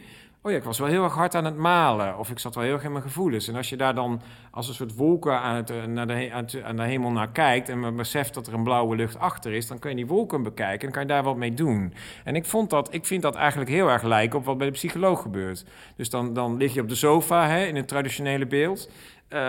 Oh 0.46 0.50
ja, 0.50 0.56
ik 0.56 0.64
was 0.64 0.78
wel 0.78 0.88
heel 0.88 1.04
erg 1.04 1.14
hard 1.14 1.34
aan 1.34 1.44
het 1.44 1.56
malen. 1.56 2.18
Of 2.18 2.30
ik 2.30 2.38
zat 2.38 2.54
wel 2.54 2.64
heel 2.64 2.72
erg 2.72 2.84
in 2.84 2.92
mijn 2.92 3.04
gevoelens. 3.04 3.48
En 3.48 3.56
als 3.56 3.68
je 3.68 3.76
daar 3.76 3.94
dan 3.94 4.20
als 4.50 4.68
een 4.68 4.74
soort 4.74 4.96
wolken 4.96 5.40
aan, 5.40 5.56
het, 5.56 5.70
eh, 5.70 5.84
naar 5.84 6.06
de, 6.06 6.30
aan, 6.64 6.76
de 6.76 6.82
hemel 6.82 7.10
naar 7.10 7.30
kijkt... 7.30 7.68
en 7.68 7.96
beseft 7.96 8.34
dat 8.34 8.46
er 8.46 8.54
een 8.54 8.62
blauwe 8.62 8.96
lucht 8.96 9.18
achter 9.18 9.52
is... 9.52 9.66
dan 9.66 9.78
kun 9.78 9.90
je 9.90 9.96
die 9.96 10.06
wolken 10.06 10.42
bekijken 10.42 10.86
en 10.86 10.92
kan 10.92 11.02
je 11.02 11.08
daar 11.08 11.22
wat 11.22 11.36
mee 11.36 11.54
doen. 11.54 11.94
En 12.24 12.36
ik, 12.36 12.44
vond 12.44 12.70
dat, 12.70 12.94
ik 12.94 13.04
vind 13.04 13.22
dat 13.22 13.34
eigenlijk 13.34 13.70
heel 13.70 13.88
erg 13.88 14.02
lijken 14.02 14.38
op 14.38 14.44
wat 14.44 14.58
bij 14.58 14.66
de 14.66 14.72
psycholoog 14.72 15.22
gebeurt. 15.22 15.64
Dus 15.96 16.10
dan, 16.10 16.32
dan 16.32 16.56
lig 16.56 16.74
je 16.74 16.80
op 16.80 16.88
de 16.88 16.94
sofa 16.94 17.48
hè, 17.48 17.64
in 17.64 17.76
het 17.76 17.88
traditionele 17.88 18.46
beeld... 18.46 18.90
Uh, 19.30 19.40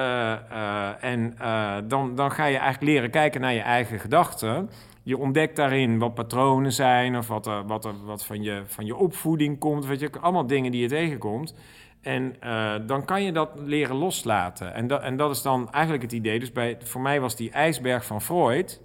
uh, 0.51 1.03
en 1.03 1.35
uh, 1.41 1.75
dan, 1.83 2.15
dan 2.15 2.31
ga 2.31 2.45
je 2.45 2.57
eigenlijk 2.57 2.91
leren 2.91 3.09
kijken 3.09 3.41
naar 3.41 3.53
je 3.53 3.61
eigen 3.61 3.99
gedachten. 3.99 4.69
Je 5.03 5.17
ontdekt 5.17 5.55
daarin 5.55 5.99
wat 5.99 6.13
patronen 6.13 6.73
zijn 6.73 7.17
of 7.17 7.27
wat, 7.27 7.47
er, 7.47 7.65
wat, 7.65 7.85
er, 7.85 8.05
wat 8.05 8.25
van, 8.25 8.43
je, 8.43 8.63
van 8.65 8.85
je 8.85 8.95
opvoeding 8.95 9.59
komt. 9.59 9.85
Weet 9.85 9.99
je, 9.99 10.09
allemaal 10.21 10.47
dingen 10.47 10.71
die 10.71 10.81
je 10.81 10.87
tegenkomt. 10.87 11.55
En 12.01 12.35
dan 12.85 13.05
kan 13.05 13.23
je 13.23 13.31
dat 13.31 13.49
leren 13.55 13.95
loslaten. 13.95 14.73
En, 14.73 14.87
dat 14.87 15.01
en 15.01 15.17
dat 15.17 15.31
is 15.31 15.41
dan 15.41 15.71
eigenlijk 15.71 16.03
het 16.03 16.11
idee. 16.11 16.39
Dus 16.39 16.51
bij, 16.51 16.77
voor 16.83 17.01
mij 17.01 17.21
was 17.21 17.35
die 17.35 17.51
ijsberg 17.51 18.05
van 18.05 18.21
Freud. 18.21 18.81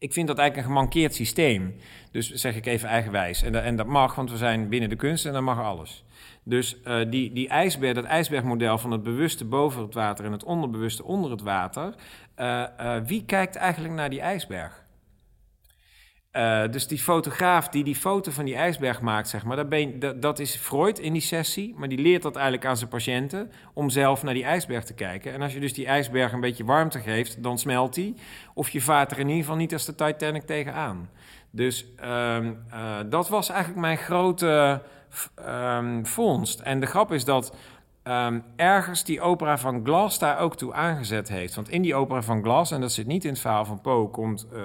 Ik 0.00 0.12
vind 0.12 0.26
dat 0.26 0.38
eigenlijk 0.38 0.68
een 0.68 0.74
gemankeerd 0.74 1.14
systeem. 1.14 1.74
Dus 2.10 2.32
zeg 2.32 2.56
ik 2.56 2.66
even 2.66 2.88
eigenwijs. 2.88 3.42
En, 3.42 3.62
en 3.62 3.76
dat 3.76 3.86
mag, 3.86 4.14
want 4.14 4.30
we 4.30 4.36
zijn 4.36 4.68
binnen 4.68 4.88
de 4.88 4.96
kunst 4.96 5.26
en 5.26 5.32
dan 5.32 5.44
mag 5.44 5.60
alles. 5.60 6.04
Dus 6.42 6.76
uh, 6.84 7.10
die, 7.10 7.32
die 7.32 7.48
ijsberg, 7.48 7.94
dat 7.94 8.04
ijsbergmodel 8.04 8.78
van 8.78 8.90
het 8.90 9.02
bewuste 9.02 9.44
boven 9.44 9.82
het 9.82 9.94
water 9.94 10.24
en 10.24 10.32
het 10.32 10.44
onderbewuste 10.44 11.04
onder 11.04 11.30
het 11.30 11.42
water. 11.42 11.94
Uh, 12.36 12.64
uh, 12.80 12.96
wie 13.06 13.24
kijkt 13.24 13.56
eigenlijk 13.56 13.94
naar 13.94 14.10
die 14.10 14.20
ijsberg? 14.20 14.79
Dus 16.70 16.86
die 16.86 16.98
fotograaf 16.98 17.68
die 17.68 17.84
die 17.84 17.94
foto 17.94 18.30
van 18.30 18.44
die 18.44 18.54
ijsberg 18.54 19.00
maakt, 19.00 19.28
zeg 19.28 19.44
maar, 19.44 19.56
dat, 19.56 19.68
ben, 19.68 20.20
dat, 20.20 20.38
is 20.38 20.56
Freud 20.56 20.98
in 20.98 21.12
die 21.12 21.22
sessie, 21.22 21.74
maar 21.76 21.88
die 21.88 21.98
leert 21.98 22.22
dat 22.22 22.34
eigenlijk 22.34 22.66
aan 22.66 22.76
zijn 22.76 22.90
patiënten 22.90 23.50
om 23.74 23.90
zelf 23.90 24.22
naar 24.22 24.34
die 24.34 24.44
ijsberg 24.44 24.84
te 24.84 24.94
kijken. 24.94 25.32
En 25.32 25.42
als 25.42 25.52
je 25.52 25.60
dus 25.60 25.74
die 25.74 25.86
ijsberg 25.86 26.32
een 26.32 26.40
beetje 26.40 26.64
warmte 26.64 26.98
geeft, 26.98 27.42
dan 27.42 27.58
smelt 27.58 27.94
die. 27.94 28.14
Of 28.54 28.70
je 28.70 28.80
vaart 28.80 29.10
er 29.10 29.18
in 29.18 29.28
ieder 29.28 29.42
geval 29.42 29.56
niet 29.56 29.72
als 29.72 29.84
de 29.84 29.94
Titanic 29.94 30.42
tegenaan. 30.42 31.08
Dus 31.50 31.86
ehm, 31.96 32.52
dat 33.08 33.28
was 33.28 33.48
eigenlijk 33.48 33.80
mijn 33.80 33.98
grote 33.98 34.82
um, 35.48 36.06
vondst. 36.06 36.60
En 36.60 36.80
de 36.80 36.86
grap 36.86 37.12
is 37.12 37.24
dat 37.24 37.56
um, 38.04 38.44
ergens 38.56 39.04
die 39.04 39.20
opera 39.20 39.58
van 39.58 39.84
Glass 39.84 40.18
daar 40.18 40.38
ook 40.38 40.56
toe 40.56 40.72
aangezet 40.72 41.28
heeft. 41.28 41.54
Want 41.54 41.68
in 41.68 41.82
die 41.82 41.94
opera 41.94 42.22
van 42.22 42.42
Glass, 42.42 42.72
en 42.72 42.80
dat 42.80 42.92
zit 42.92 43.06
niet 43.06 43.24
in 43.24 43.30
het 43.30 43.40
verhaal 43.40 43.64
van 43.64 43.80
Poe, 43.80 44.08
komt 44.08 44.46
uh, 44.52 44.60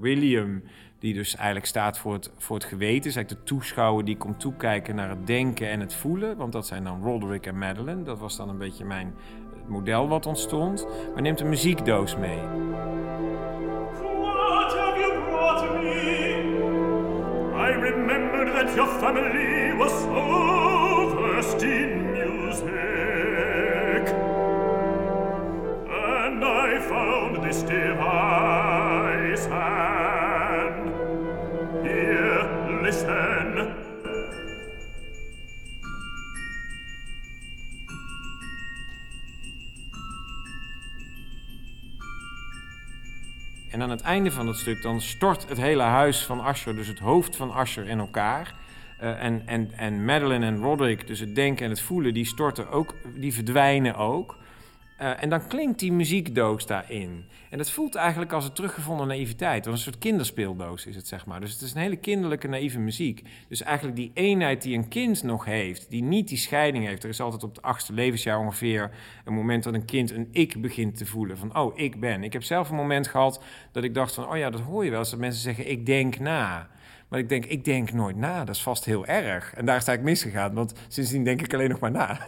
William, 0.00 0.62
die 0.98 1.14
dus 1.14 1.36
eigenlijk 1.36 1.66
staat 1.66 1.98
voor 1.98 2.12
het, 2.12 2.30
voor 2.36 2.56
het 2.56 2.64
geweten. 2.64 3.10
Is 3.10 3.16
eigenlijk 3.16 3.46
de 3.46 3.54
toeschouwer 3.54 4.04
die 4.04 4.16
komt 4.16 4.40
toekijken 4.40 4.94
naar 4.94 5.08
het 5.08 5.26
denken 5.26 5.68
en 5.68 5.80
het 5.80 5.94
voelen. 5.94 6.36
Want 6.36 6.52
dat 6.52 6.66
zijn 6.66 6.84
dan 6.84 7.02
Roderick 7.02 7.46
en 7.46 7.58
Madeline. 7.58 8.02
Dat 8.02 8.18
was 8.18 8.36
dan 8.36 8.48
een 8.48 8.58
beetje 8.58 8.84
mijn 8.84 9.14
model 9.66 10.08
wat 10.08 10.26
ontstond. 10.26 10.86
Maar 11.12 11.22
neemt 11.22 11.40
een 11.40 11.48
muziekdoos 11.48 12.16
mee. 12.16 12.38
You 15.58 15.82
me? 15.82 16.34
I 17.54 17.70
remembered 17.70 18.48
that 18.52 18.76
your 18.76 18.86
family 19.00 19.72
was 19.76 19.92
so 19.92 21.64
in 21.64 22.12
music. 22.12 24.04
And 25.88 26.44
I 26.44 26.78
found 26.88 27.42
this 27.42 27.62
device, 27.62 28.47
En 43.70 43.82
aan 43.82 43.90
het 43.90 44.00
einde 44.00 44.30
van 44.30 44.46
het 44.46 44.56
stuk 44.56 44.82
dan 44.82 45.00
stort 45.00 45.48
het 45.48 45.58
hele 45.58 45.82
huis 45.82 46.24
van 46.24 46.40
Asher, 46.40 46.76
dus 46.76 46.86
het 46.86 46.98
hoofd 46.98 47.36
van 47.36 47.52
Asher, 47.52 47.88
in 47.88 47.98
elkaar. 47.98 48.54
Uh, 49.02 49.24
en, 49.24 49.42
en, 49.46 49.72
en 49.76 50.04
Madeline 50.04 50.46
en 50.46 50.56
Roderick, 50.56 51.06
dus 51.06 51.20
het 51.20 51.34
denken 51.34 51.64
en 51.64 51.70
het 51.70 51.80
voelen, 51.80 52.14
die 52.14 52.24
storten 52.24 52.70
ook, 52.70 52.94
die 53.14 53.34
verdwijnen 53.34 53.94
ook. 53.94 54.36
Uh, 55.00 55.22
en 55.22 55.28
dan 55.28 55.46
klinkt 55.46 55.78
die 55.78 55.92
muziekdoos 55.92 56.66
daarin. 56.66 57.24
En 57.50 57.58
dat 57.58 57.70
voelt 57.70 57.94
eigenlijk 57.94 58.32
als 58.32 58.44
een 58.44 58.52
teruggevonden 58.52 59.06
naïviteit. 59.06 59.64
Want 59.64 59.76
een 59.76 59.82
soort 59.82 59.98
kinderspeeldoos 59.98 60.86
is 60.86 60.96
het, 60.96 61.06
zeg 61.06 61.26
maar. 61.26 61.40
Dus 61.40 61.52
het 61.52 61.60
is 61.60 61.74
een 61.74 61.80
hele 61.80 61.96
kinderlijke, 61.96 62.48
naïeve 62.48 62.78
muziek. 62.78 63.22
Dus 63.48 63.62
eigenlijk 63.62 63.96
die 63.96 64.10
eenheid 64.14 64.62
die 64.62 64.76
een 64.76 64.88
kind 64.88 65.22
nog 65.22 65.44
heeft, 65.44 65.90
die 65.90 66.02
niet 66.02 66.28
die 66.28 66.38
scheiding 66.38 66.86
heeft. 66.86 67.02
Er 67.02 67.08
is 67.08 67.20
altijd 67.20 67.42
op 67.42 67.54
het 67.54 67.64
achtste 67.64 67.92
levensjaar 67.92 68.38
ongeveer 68.38 68.90
een 69.24 69.32
moment 69.32 69.62
dat 69.62 69.74
een 69.74 69.84
kind 69.84 70.10
een 70.10 70.28
ik 70.32 70.60
begint 70.60 70.96
te 70.96 71.06
voelen. 71.06 71.38
Van, 71.38 71.56
oh, 71.56 71.78
ik 71.78 72.00
ben. 72.00 72.24
Ik 72.24 72.32
heb 72.32 72.42
zelf 72.42 72.70
een 72.70 72.76
moment 72.76 73.06
gehad 73.06 73.42
dat 73.72 73.84
ik 73.84 73.94
dacht 73.94 74.14
van, 74.14 74.28
oh 74.28 74.36
ja, 74.36 74.50
dat 74.50 74.60
hoor 74.60 74.84
je 74.84 74.90
wel. 74.90 74.98
Als 74.98 75.10
dat 75.10 75.18
mensen 75.18 75.42
zeggen, 75.42 75.70
ik 75.70 75.86
denk 75.86 76.18
na. 76.18 76.68
Maar 77.08 77.18
ik 77.18 77.28
denk, 77.28 77.44
ik 77.44 77.64
denk 77.64 77.92
nooit 77.92 78.16
na. 78.16 78.44
Dat 78.44 78.54
is 78.54 78.62
vast 78.62 78.84
heel 78.84 79.06
erg. 79.06 79.54
En 79.54 79.64
daar 79.64 79.80
sta 79.80 79.92
ik 79.92 80.00
misgegaan, 80.00 80.54
want 80.54 80.72
sindsdien 80.88 81.24
denk 81.24 81.42
ik 81.42 81.54
alleen 81.54 81.70
nog 81.70 81.80
maar 81.80 81.90
na. 81.90 82.20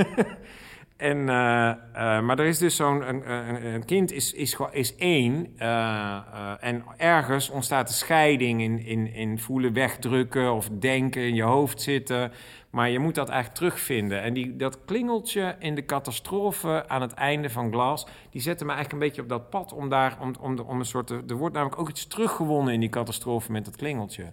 En, 1.00 1.18
uh, 1.18 1.26
uh, 1.26 2.20
maar 2.20 2.38
er 2.38 2.46
is 2.46 2.58
dus 2.58 2.76
zo'n 2.76 3.08
een, 3.08 3.30
een, 3.64 3.84
kind 3.84 4.12
is, 4.12 4.32
is, 4.32 4.56
is 4.70 4.96
één. 4.96 5.54
Uh, 5.58 6.54
en 6.60 6.84
ergens 6.96 7.50
ontstaat 7.50 7.88
de 7.88 7.94
scheiding 7.94 8.62
in, 8.62 8.84
in, 8.84 9.14
in 9.14 9.38
voelen 9.38 9.72
wegdrukken 9.72 10.52
of 10.52 10.68
denken 10.68 11.22
in 11.22 11.34
je 11.34 11.42
hoofd 11.42 11.82
zitten. 11.82 12.32
Maar 12.70 12.90
je 12.90 12.98
moet 12.98 13.14
dat 13.14 13.28
eigenlijk 13.28 13.58
terugvinden. 13.58 14.22
En 14.22 14.34
die, 14.34 14.56
dat 14.56 14.84
klingeltje 14.84 15.56
in 15.58 15.74
de 15.74 15.84
catastrofe 15.84 16.88
aan 16.88 17.00
het 17.00 17.12
einde 17.12 17.50
van 17.50 17.72
Glas... 17.72 18.06
die 18.30 18.40
zette 18.40 18.64
me 18.64 18.72
eigenlijk 18.72 19.02
een 19.02 19.08
beetje 19.08 19.22
op 19.22 19.28
dat 19.28 19.50
pad 19.50 19.72
om 19.72 19.88
daar... 19.88 20.18
om, 20.20 20.34
om, 20.40 20.58
om 20.58 20.78
een 20.78 20.84
soort... 20.84 21.10
Er 21.10 21.36
wordt 21.36 21.54
namelijk 21.54 21.80
ook 21.80 21.88
iets 21.88 22.06
teruggewonnen 22.06 22.74
in 22.74 22.80
die 22.80 22.88
catastrofe 22.88 23.52
met 23.52 23.64
dat 23.64 23.76
klingeltje. 23.76 24.32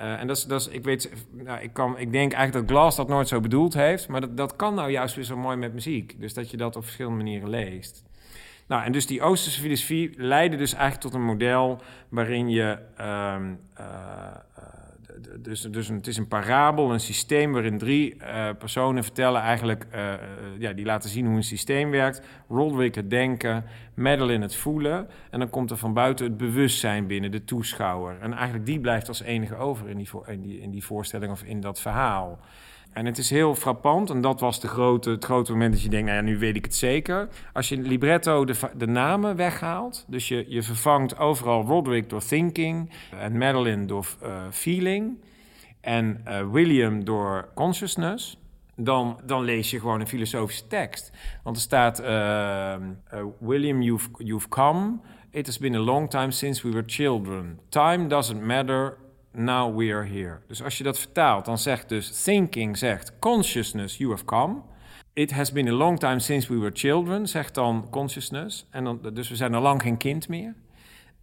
Uh, 0.00 0.20
en 0.20 0.26
dat 0.26 0.36
is, 0.36 0.44
dat 0.44 0.68
ik 0.72 0.84
weet, 0.84 1.10
nou, 1.30 1.60
ik, 1.60 1.72
kan, 1.72 1.98
ik 1.98 2.12
denk 2.12 2.32
eigenlijk 2.32 2.68
dat 2.68 2.76
Glass 2.76 2.96
dat 2.96 3.08
nooit 3.08 3.28
zo 3.28 3.40
bedoeld 3.40 3.74
heeft, 3.74 4.08
maar 4.08 4.20
dat, 4.20 4.36
dat 4.36 4.56
kan 4.56 4.74
nou 4.74 4.90
juist 4.90 5.14
weer 5.14 5.24
zo 5.24 5.36
mooi 5.36 5.56
met 5.56 5.72
muziek. 5.72 6.20
Dus 6.20 6.34
dat 6.34 6.50
je 6.50 6.56
dat 6.56 6.76
op 6.76 6.82
verschillende 6.82 7.16
manieren 7.16 7.48
leest. 7.48 8.04
Nou, 8.66 8.84
en 8.84 8.92
dus 8.92 9.06
die 9.06 9.22
Oosterse 9.22 9.60
filosofie 9.60 10.14
leidde 10.16 10.56
dus 10.56 10.72
eigenlijk 10.72 11.02
tot 11.02 11.14
een 11.14 11.26
model 11.26 11.80
waarin 12.08 12.48
je 12.48 12.78
um, 13.00 13.60
uh, 13.80 14.36
dus, 15.38 15.60
dus 15.60 15.88
het 15.88 16.06
is 16.06 16.16
een 16.16 16.28
parabel, 16.28 16.92
een 16.92 17.00
systeem 17.00 17.52
waarin 17.52 17.78
drie 17.78 18.14
uh, 18.14 18.48
personen 18.58 19.04
vertellen 19.04 19.40
eigenlijk, 19.40 19.86
uh, 19.94 20.12
ja, 20.58 20.72
die 20.72 20.84
laten 20.84 21.10
zien 21.10 21.26
hoe 21.26 21.36
een 21.36 21.42
systeem 21.42 21.90
werkt. 21.90 22.22
Roderick 22.48 22.94
het 22.94 23.10
denken, 23.10 23.64
Madeline 23.94 24.44
het 24.44 24.56
voelen. 24.56 25.08
En 25.30 25.38
dan 25.38 25.50
komt 25.50 25.70
er 25.70 25.76
van 25.76 25.92
buiten 25.92 26.26
het 26.26 26.36
bewustzijn 26.36 27.06
binnen, 27.06 27.30
de 27.30 27.44
toeschouwer. 27.44 28.18
En 28.20 28.32
eigenlijk 28.32 28.66
die 28.66 28.80
blijft 28.80 29.08
als 29.08 29.20
enige 29.20 29.56
over 29.56 29.88
in 29.88 29.96
die, 29.96 30.08
in 30.26 30.42
die, 30.42 30.60
in 30.60 30.70
die 30.70 30.84
voorstelling 30.84 31.32
of 31.32 31.42
in 31.42 31.60
dat 31.60 31.80
verhaal. 31.80 32.38
En 32.96 33.06
het 33.06 33.18
is 33.18 33.30
heel 33.30 33.54
frappant, 33.54 34.10
en 34.10 34.20
dat 34.20 34.40
was 34.40 34.60
de 34.60 34.68
grote, 34.68 35.10
het 35.10 35.24
grote 35.24 35.52
moment 35.52 35.72
dat 35.72 35.82
je 35.82 35.88
denkt, 35.88 36.06
nou 36.06 36.18
ja, 36.18 36.24
nu 36.24 36.38
weet 36.38 36.56
ik 36.56 36.64
het 36.64 36.74
zeker. 36.74 37.28
Als 37.52 37.68
je 37.68 37.74
in 37.74 37.82
libretto 37.82 38.44
de, 38.44 38.54
de 38.76 38.86
namen 38.86 39.36
weghaalt, 39.36 40.04
dus 40.08 40.28
je, 40.28 40.44
je 40.48 40.62
vervangt 40.62 41.18
overal 41.18 41.64
Roderick 41.64 42.10
door 42.10 42.24
thinking 42.24 42.90
en 43.18 43.38
Madeline 43.38 43.84
door 43.84 44.06
uh, 44.22 44.42
feeling 44.50 45.18
en 45.80 46.24
uh, 46.28 46.50
William 46.50 47.04
door 47.04 47.48
consciousness, 47.54 48.38
dan, 48.76 49.20
dan 49.24 49.44
lees 49.44 49.70
je 49.70 49.80
gewoon 49.80 50.00
een 50.00 50.08
filosofische 50.08 50.66
tekst. 50.66 51.12
Want 51.42 51.56
er 51.56 51.62
staat, 51.62 52.00
uh, 52.00 52.06
uh, 52.08 53.24
William, 53.38 53.82
you've, 53.82 54.08
you've 54.16 54.48
come, 54.48 54.98
it 55.30 55.46
has 55.46 55.58
been 55.58 55.74
a 55.74 55.80
long 55.80 56.10
time 56.10 56.30
since 56.30 56.66
we 56.66 56.72
were 56.72 56.84
children. 56.86 57.60
Time 57.68 58.06
doesn't 58.06 58.42
matter, 58.42 58.96
now 59.36 59.78
we 59.78 59.92
are 59.92 60.06
here. 60.06 60.38
Dus 60.46 60.62
als 60.62 60.78
je 60.78 60.84
dat 60.84 60.98
vertaalt, 60.98 61.44
dan 61.44 61.58
zegt 61.58 61.88
dus 61.88 62.22
thinking, 62.22 62.78
zegt 62.78 63.12
consciousness, 63.18 63.96
you 63.96 64.10
have 64.10 64.24
come. 64.24 64.60
It 65.12 65.32
has 65.32 65.52
been 65.52 65.68
a 65.68 65.72
long 65.72 65.98
time 65.98 66.18
since 66.18 66.52
we 66.52 66.58
were 66.58 66.70
children, 66.74 67.28
zegt 67.28 67.54
dan 67.54 67.86
consciousness. 67.90 68.66
En 68.70 68.84
dan, 68.84 69.00
dus 69.12 69.28
we 69.28 69.36
zijn 69.36 69.54
al 69.54 69.62
lang 69.62 69.82
geen 69.82 69.96
kind 69.96 70.28
meer. 70.28 70.54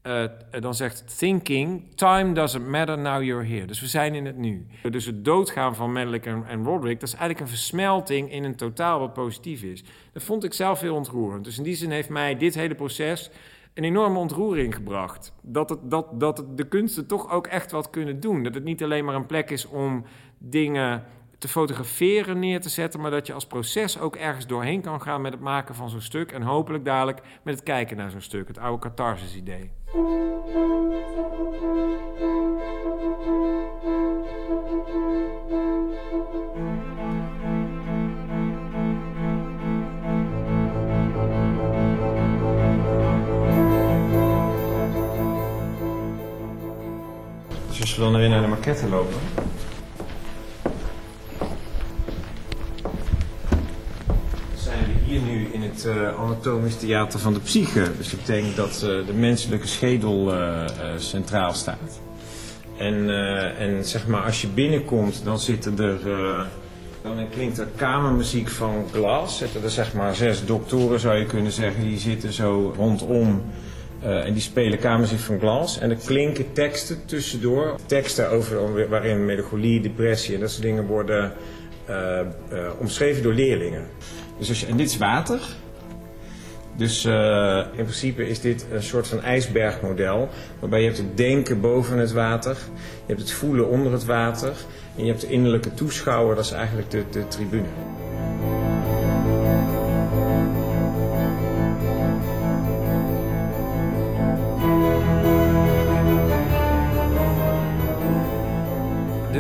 Uh, 0.08 0.24
dan 0.60 0.76
zegt 0.76 1.18
thinking, 1.18 1.96
time 1.96 2.34
doesn't 2.34 2.68
matter, 2.68 2.98
now 2.98 3.24
you're 3.24 3.46
here. 3.46 3.66
Dus 3.66 3.80
we 3.80 3.88
zijn 3.88 4.16
in 4.16 4.26
het 4.26 4.38
nu. 4.38 4.68
Dus 4.90 5.06
het 5.06 5.26
doodgaan 5.26 5.76
van 5.76 5.92
Madeline 5.92 6.26
en, 6.26 6.46
en 6.48 6.64
Roderick, 6.64 7.00
dat 7.00 7.10
is 7.10 7.16
eigenlijk 7.16 7.40
een 7.40 7.58
versmelting 7.58 8.32
in 8.32 8.44
een 8.44 8.56
totaal 8.56 9.00
wat 9.00 9.14
positief 9.14 9.64
is. 9.64 9.84
Dat 10.14 10.24
vond 10.24 10.44
ik 10.44 10.54
zelf 10.54 10.80
heel 10.80 10.96
ontroerend. 10.96 11.44
Dus 11.44 11.58
in 11.58 11.64
die 11.64 11.76
zin 11.76 11.92
heeft 11.92 12.10
mij 12.10 12.38
dit 12.38 12.56
hele 12.56 12.76
proces 12.76 13.30
een 13.74 13.84
enorme 13.84 14.20
ontroering 14.20 14.76
gebracht. 14.76 15.34
Dat, 15.42 15.70
het, 15.70 15.80
dat, 15.84 16.20
dat 16.20 16.46
de 16.56 16.68
kunsten 16.68 17.08
toch 17.08 17.32
ook 17.32 17.48
echt 17.48 17.72
wat 17.72 17.90
kunnen 17.90 18.20
doen. 18.20 18.44
Dat 18.44 18.54
het 18.54 18.64
niet 18.64 18.84
alleen 18.84 19.06
maar 19.06 19.16
een 19.16 19.26
plek 19.26 19.50
is 19.50 19.68
om 19.68 20.06
dingen 20.38 21.04
te 21.38 21.48
fotograferen, 21.48 22.40
neer 22.40 22.62
te 22.62 22.70
zetten, 22.70 23.02
maar 23.02 23.12
dat 23.12 23.28
je 23.28 23.34
als 23.34 23.48
proces 23.48 24.00
ook 24.00 24.16
ergens 24.16 24.48
doorheen 24.48 24.82
kan 24.82 25.02
gaan 25.02 25.22
met 25.22 25.34
het 25.34 25.42
maken 25.42 25.76
van 25.76 25.90
zo'n 25.90 26.02
stuk. 26.02 26.32
En 26.32 26.42
hopelijk 26.42 26.86
dadelijk 26.86 27.22
met 27.44 27.56
het 27.56 27.64
kijken 27.64 27.98
naar 27.98 28.12
zo'n 28.12 28.22
stuk, 28.22 28.48
het 28.48 28.58
oude 28.58 28.82
catharsis-idee. 28.82 29.72
Als 47.94 48.02
we 48.02 48.12
dan 48.12 48.20
weer 48.20 48.30
naar 48.30 48.42
de 48.42 48.48
maquette 48.48 48.90
lopen. 48.90 49.18
zijn 54.56 54.80
we 54.80 55.06
hier 55.06 55.22
nu 55.22 55.48
in 55.52 55.62
het 55.62 55.86
uh, 55.86 56.20
anatomisch 56.20 56.78
theater 56.78 57.20
van 57.20 57.34
de 57.34 57.40
psyche. 57.40 57.92
Dus 57.98 58.10
dat 58.10 58.20
betekent 58.20 58.56
dat 58.56 58.74
uh, 58.74 59.06
de 59.06 59.14
menselijke 59.14 59.68
schedel 59.68 60.34
uh, 60.34 60.66
centraal 60.98 61.54
staat. 61.54 62.00
En, 62.78 63.10
en 63.58 63.86
zeg 63.86 64.08
maar, 64.08 64.22
als 64.22 64.42
je 64.42 64.48
binnenkomt, 64.48 65.22
dan 65.24 65.40
zitten 65.40 65.80
er. 65.80 66.00
dan 67.02 67.30
klinkt 67.30 67.58
er 67.58 67.68
kamermuziek 67.76 68.50
van 68.50 68.86
Glass. 68.92 69.38
Zitten 69.38 69.64
er 69.64 69.70
zeg 69.70 69.94
maar 69.94 70.16
zes 70.16 70.46
doktoren, 70.46 71.00
zou 71.00 71.18
je 71.18 71.26
kunnen 71.26 71.52
zeggen, 71.52 71.84
die 71.84 72.00
zitten 72.00 72.34
zo 72.34 72.74
rondom 72.78 73.42
uh, 74.04 74.26
en 74.26 74.34
die 74.34 74.42
spelen 74.42 74.80
kamermuziek 74.80 75.20
van 75.20 75.40
Glass. 75.40 75.80
En 75.80 75.90
er 75.90 75.98
klinken 76.06 76.54
teksten 76.54 77.06
tussendoor. 77.06 77.76
Teksten 77.86 78.30
over, 78.30 78.90
waarin 78.90 79.26
melancholie, 79.26 79.82
depressie 79.82 80.34
en 80.34 80.40
dat 80.40 80.52
soort 80.52 80.64
dingen 80.64 80.86
worden 80.86 81.34
uh, 81.90 82.20
uh, 82.54 82.70
omschreven 82.80 83.24
door 83.24 83.34
leerlingen. 83.34 83.88
Dus 84.38 84.50
als 84.50 84.60
je, 84.60 84.66
en 84.66 84.78
dit 84.78 84.90
is 84.90 84.98
water. 84.98 85.40
Dus 86.78 87.06
in 87.76 87.84
principe 87.84 88.28
is 88.28 88.42
dit 88.42 88.66
een 88.72 88.84
soort 88.84 89.08
van 89.08 89.22
ijsbergmodel. 89.22 90.30
Waarbij 90.60 90.80
je 90.80 90.86
hebt 90.86 90.98
het 90.98 91.18
denken 91.18 91.62
boven 91.62 91.98
het 91.98 92.12
water. 92.12 92.58
Je 92.76 93.14
hebt 93.14 93.20
het 93.20 93.32
voelen 93.32 93.68
onder 93.68 93.92
het 93.92 94.06
water. 94.06 94.54
En 94.98 95.04
je 95.06 95.10
hebt 95.10 95.22
de 95.22 95.30
innerlijke 95.30 95.74
toeschouwer, 95.74 96.36
dat 96.36 96.46
is 96.46 96.52
eigenlijk 96.52 96.92
de, 96.92 97.04
de 97.12 97.28
tribune. 97.28 97.68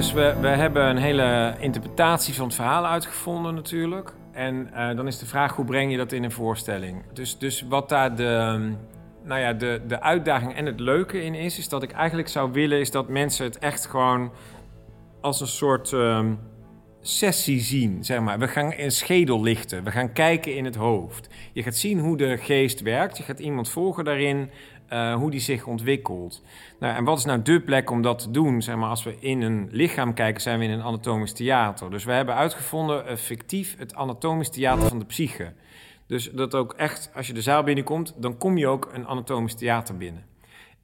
Dus 0.03 0.13
we, 0.13 0.35
we 0.41 0.47
hebben 0.47 0.85
een 0.85 0.97
hele 0.97 1.55
interpretatie 1.59 2.33
van 2.33 2.45
het 2.45 2.55
verhaal 2.55 2.85
uitgevonden 2.85 3.55
natuurlijk. 3.55 4.13
En 4.31 4.69
uh, 4.73 4.95
dan 4.95 5.07
is 5.07 5.19
de 5.19 5.25
vraag, 5.25 5.55
hoe 5.55 5.65
breng 5.65 5.91
je 5.91 5.97
dat 5.97 6.11
in 6.11 6.23
een 6.23 6.31
voorstelling? 6.31 7.03
Dus, 7.13 7.37
dus 7.37 7.65
wat 7.69 7.89
daar 7.89 8.15
de, 8.15 8.59
nou 9.23 9.39
ja, 9.39 9.53
de, 9.53 9.81
de 9.87 10.01
uitdaging 10.01 10.55
en 10.55 10.65
het 10.65 10.79
leuke 10.79 11.23
in 11.23 11.35
is... 11.35 11.57
is 11.57 11.69
dat 11.69 11.83
ik 11.83 11.91
eigenlijk 11.91 12.27
zou 12.27 12.51
willen 12.51 12.79
is 12.79 12.91
dat 12.91 13.09
mensen 13.09 13.45
het 13.45 13.59
echt 13.59 13.85
gewoon 13.85 14.31
als 15.21 15.41
een 15.41 15.47
soort 15.47 15.91
uh, 15.91 16.25
sessie 17.01 17.59
zien. 17.59 18.03
Zeg 18.03 18.19
maar. 18.19 18.39
We 18.39 18.47
gaan 18.47 18.73
een 18.77 18.91
schedel 18.91 19.41
lichten, 19.41 19.83
we 19.83 19.91
gaan 19.91 20.13
kijken 20.13 20.55
in 20.55 20.65
het 20.65 20.75
hoofd. 20.75 21.29
Je 21.53 21.63
gaat 21.63 21.75
zien 21.75 21.99
hoe 21.99 22.17
de 22.17 22.37
geest 22.37 22.81
werkt, 22.81 23.17
je 23.17 23.23
gaat 23.23 23.39
iemand 23.39 23.69
volgen 23.69 24.03
daarin... 24.03 24.49
Uh, 24.93 25.15
hoe 25.15 25.31
die 25.31 25.39
zich 25.39 25.65
ontwikkelt. 25.65 26.43
Nou, 26.79 26.95
en 26.95 27.03
wat 27.03 27.17
is 27.17 27.25
nou 27.25 27.41
de 27.41 27.61
plek 27.61 27.91
om 27.91 28.01
dat 28.01 28.19
te 28.19 28.31
doen? 28.31 28.61
Zeg 28.61 28.75
maar, 28.75 28.89
als 28.89 29.03
we 29.03 29.15
in 29.19 29.41
een 29.41 29.67
lichaam 29.71 30.13
kijken, 30.13 30.41
zijn 30.41 30.59
we 30.59 30.65
in 30.65 30.71
een 30.71 30.83
anatomisch 30.83 31.33
theater. 31.33 31.89
Dus 31.89 32.03
we 32.03 32.11
hebben 32.11 32.35
uitgevonden 32.35 33.05
uh, 33.09 33.15
fictief 33.15 33.75
het 33.77 33.95
anatomisch 33.95 34.49
theater 34.49 34.87
van 34.87 34.99
de 34.99 35.05
psyche. 35.05 35.53
Dus 36.07 36.31
dat 36.31 36.55
ook 36.55 36.73
echt, 36.73 37.11
als 37.15 37.27
je 37.27 37.33
de 37.33 37.41
zaal 37.41 37.63
binnenkomt, 37.63 38.15
dan 38.17 38.37
kom 38.37 38.57
je 38.57 38.67
ook 38.67 38.89
een 38.93 39.07
anatomisch 39.07 39.55
theater 39.55 39.97
binnen. 39.97 40.25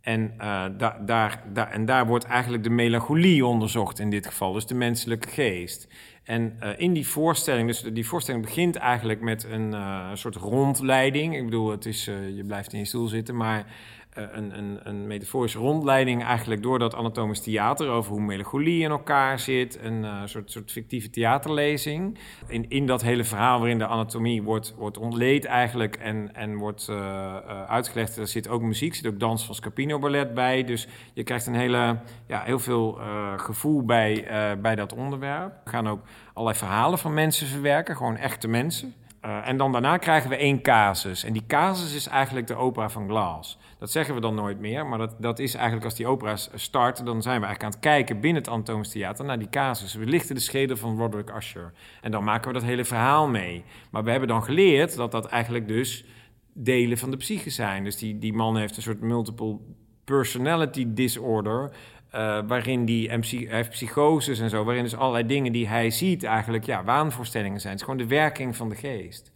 En, 0.02 0.34
da 0.78 1.00
daar, 1.06 1.44
en 1.72 1.86
daar 1.86 2.08
wordt 2.08 2.26
eigenlijk 2.26 2.64
de 2.64 2.70
melancholie 2.70 3.46
onderzocht 3.46 4.00
in 4.00 4.10
dit 4.10 4.28
geval, 4.28 4.54
dus 4.54 4.66
de 4.66 4.76
menselijke 4.76 5.28
geest. 5.28 5.88
En 6.24 6.60
in 6.78 6.94
die 6.94 7.08
voorstelling, 7.08 7.68
dus 7.68 7.82
die 7.82 8.08
voorstelling 8.08 8.44
begint 8.44 8.76
eigenlijk 8.76 9.22
met 9.22 9.44
een 9.44 9.76
soort 10.14 10.36
rondleiding. 10.36 11.36
Ik 11.36 11.46
bedoel, 11.46 11.72
het 11.72 11.86
is, 11.86 12.06
je 12.36 12.44
blijft 12.48 12.74
in 12.74 12.80
je 12.80 12.86
stoel 12.86 13.08
zitten, 13.08 13.36
maar 13.36 13.58
eh, 13.60 13.66
een, 14.14 14.58
een, 14.58 14.80
een 14.84 15.08
metaforische 15.08 15.58
rondleiding 15.58 16.24
eigenlijk 16.24 16.64
door 16.64 16.80
dat 16.80 16.96
anatomisch 16.96 17.42
theater 17.42 17.88
over 17.90 18.12
hoe 18.12 18.22
melancholie 18.22 18.84
in 18.84 18.90
elkaar 18.90 19.40
zit. 19.40 19.80
Een 19.82 20.04
uh, 20.04 20.22
soort, 20.26 20.52
soort 20.52 20.72
fictieve 20.72 21.10
theaterlezing. 21.10 22.18
In, 22.48 22.70
in 22.70 22.86
dat 22.86 23.02
hele 23.02 23.24
verhaal 23.24 23.60
waarin 23.60 23.78
de 23.78 23.88
anatomie 23.88 24.44
wordt, 24.44 24.76
wordt 24.78 24.98
ontleed 24.98 25.46
eigenlijk 25.46 25.96
en, 25.96 26.36
en 26.36 26.56
wordt 26.58 26.88
uh, 26.90 27.36
uitgelegd. 27.68 28.18
Er 28.18 28.28
zit 28.28 28.48
ook 28.48 28.62
muziek, 28.62 28.96
zit 28.96 29.08
ook 29.08 29.20
dans 29.20 29.46
van 29.46 29.56
Scapino 29.56 30.00
Ballet 30.00 30.34
bij. 30.34 30.64
Dus 30.64 30.88
je 31.14 31.24
krijgt 31.24 31.46
een 31.46 31.56
hele, 31.56 31.98
ja, 32.28 32.42
heel 32.42 32.60
veel 32.60 33.00
gevoel 33.38 33.86
bij, 33.86 34.28
bij 34.62 34.76
dat 34.76 34.94
onderwerp. 34.94 35.54
We 35.64 35.70
gaan 35.70 35.90
ook 35.90 36.02
allerlei 36.34 36.58
verhalen 36.58 37.00
van 37.00 37.14
mensen 37.14 37.48
verwerken, 37.48 37.96
gewoon 37.96 38.18
echte 38.18 38.48
mensen. 38.48 38.94
En 39.22 39.58
dan 39.58 39.72
daarna 39.72 39.98
krijgen 39.98 40.30
we 40.30 40.36
één 40.36 40.62
casus. 40.62 41.24
En 41.24 41.34
die 41.34 41.46
casus 41.48 41.96
is 41.96 42.08
eigenlijk 42.08 42.48
de 42.48 42.56
opera 42.56 42.90
van 42.90 43.08
Glass. 43.08 43.58
Dat 43.80 43.92
zeggen 43.92 44.16
we 44.16 44.22
dan 44.22 44.36
nooit 44.36 44.60
meer, 44.60 44.86
maar 44.86 44.98
dat, 44.98 45.16
dat 45.20 45.40
is 45.40 45.54
eigenlijk 45.54 45.86
als 45.86 45.96
die 45.96 46.08
opera 46.08 46.36
start... 46.36 47.06
dan 47.06 47.22
zijn 47.22 47.40
we 47.40 47.46
eigenlijk 47.46 47.64
aan 47.64 47.70
het 47.70 47.80
kijken 47.80 48.20
binnen 48.20 48.42
het 48.42 48.52
Anatomisch 48.52 48.90
Theater 48.90 49.26
naar 49.26 49.40
die 49.40 49.50
casus. 49.50 49.94
We 49.94 50.06
lichten 50.06 50.36
de 50.36 50.42
schedel 50.42 50.78
van 50.78 50.98
Roderick 50.98 51.36
Usher. 51.36 51.74
En 52.02 52.12
dan 52.12 52.24
maken 52.24 52.48
we 52.48 52.54
dat 52.54 52.64
hele 52.64 52.86
verhaal 52.86 53.28
mee. 53.28 53.64
Maar 53.92 54.04
we 54.04 54.12
hebben 54.12 54.30
dan 54.30 54.44
geleerd 54.44 54.96
dat 54.96 55.12
dat 55.12 55.26
eigenlijk 55.26 55.68
dus 55.68 56.06
delen 56.54 56.98
van 56.98 57.12
de 57.12 57.18
psyche 57.18 57.50
zijn. 57.50 57.84
Dus 57.84 57.98
die, 57.98 58.18
die 58.18 58.34
man 58.34 58.58
heeft 58.58 58.76
een 58.76 58.84
soort 58.84 59.02
multiple 59.02 59.58
personality 60.04 60.86
disorder... 60.88 61.72
Uh, 62.16 62.40
waarin 62.48 62.86
die, 62.86 63.10
en 63.10 63.24
heeft 63.24 63.70
psychoses 63.70 64.40
en 64.40 64.50
zo, 64.50 64.64
waarin 64.64 64.84
dus 64.84 64.96
allerlei 64.96 65.26
dingen 65.26 65.52
die 65.52 65.68
hij 65.68 65.90
ziet 65.90 66.24
eigenlijk 66.24 66.66
ja, 66.66 66.84
waanvoorstellingen 66.84 67.60
zijn. 67.60 67.72
Het 67.74 67.82
is 67.82 67.88
gewoon 67.88 68.08
de 68.08 68.16
werking 68.16 68.56
van 68.56 68.70
de 68.70 68.76
geest. 68.76 69.32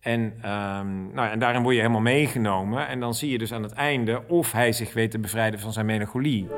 En, 0.00 0.20
um, 0.20 1.10
nou, 1.14 1.30
en 1.30 1.38
daarin 1.38 1.62
word 1.62 1.74
je 1.74 1.80
helemaal 1.80 2.02
meegenomen. 2.02 2.88
En 2.88 3.00
dan 3.00 3.14
zie 3.14 3.30
je 3.30 3.38
dus 3.38 3.52
aan 3.52 3.62
het 3.62 3.72
einde 3.72 4.22
of 4.28 4.52
hij 4.52 4.72
zich 4.72 4.92
weet 4.92 5.10
te 5.10 5.18
bevrijden 5.18 5.60
van 5.60 5.72
zijn 5.72 5.86
melancholie. 5.86 6.48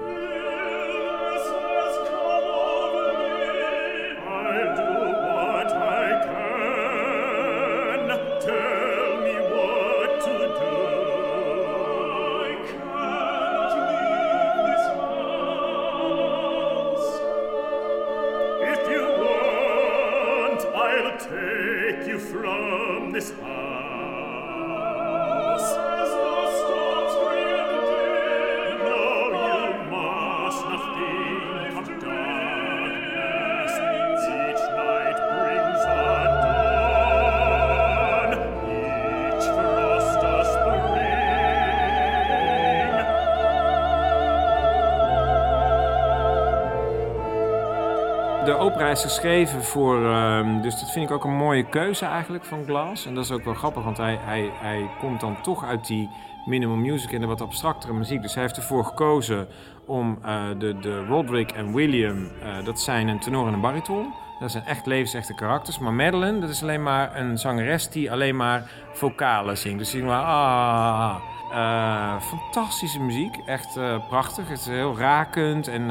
Is 48.99 49.05
geschreven 49.05 49.65
voor. 49.65 50.01
Uh, 50.01 50.63
dus 50.63 50.81
dat 50.81 50.91
vind 50.91 51.05
ik 51.11 51.15
ook 51.15 51.25
een 51.25 51.37
mooie 51.37 51.69
keuze 51.69 52.05
eigenlijk 52.05 52.45
van 52.45 52.65
Glass. 52.65 53.07
En 53.07 53.15
dat 53.15 53.25
is 53.25 53.31
ook 53.31 53.45
wel 53.45 53.55
grappig, 53.55 53.85
want 53.85 53.97
hij, 53.97 54.19
hij, 54.21 54.51
hij 54.55 54.91
komt 54.99 55.21
dan 55.21 55.43
toch 55.43 55.65
uit 55.65 55.87
die 55.87 56.11
minimal 56.47 56.77
music 56.77 57.13
en 57.13 57.21
de 57.21 57.27
wat 57.27 57.41
abstractere 57.41 57.93
muziek. 57.93 58.23
Dus 58.23 58.35
hij 58.35 58.43
heeft 58.43 58.57
ervoor 58.57 58.85
gekozen 58.85 59.49
om 59.87 60.19
uh, 60.25 60.43
de, 60.59 60.79
de 60.79 61.05
Roderick 61.05 61.51
en 61.51 61.75
William, 61.75 62.17
uh, 62.19 62.65
dat 62.65 62.81
zijn 62.81 63.09
een 63.09 63.19
tenor 63.19 63.47
en 63.47 63.53
een 63.53 63.61
bariton. 63.61 64.15
Dat 64.39 64.51
zijn 64.51 64.65
echt 64.65 64.87
levensechte 64.87 65.35
karakters. 65.35 65.79
Maar 65.79 65.93
Madeline, 65.93 66.39
dat 66.39 66.51
is 66.51 66.63
alleen 66.63 66.83
maar 66.83 67.17
een 67.17 67.39
zangeres 67.39 67.89
die 67.89 68.13
alleen 68.13 68.37
maar 68.37 68.71
vocalen 68.93 69.59
zingt. 69.59 69.79
Dus 69.79 69.91
zien 69.91 70.07
we, 70.07 70.13
ah, 70.13 71.17
uh, 71.53 72.21
fantastische 72.21 73.01
muziek, 73.01 73.37
echt 73.47 73.79
prachtig. 74.09 74.49
Het 74.49 74.59
is 74.59 74.67
heel 74.67 74.99
rakend 74.99 75.69
en 75.69 75.91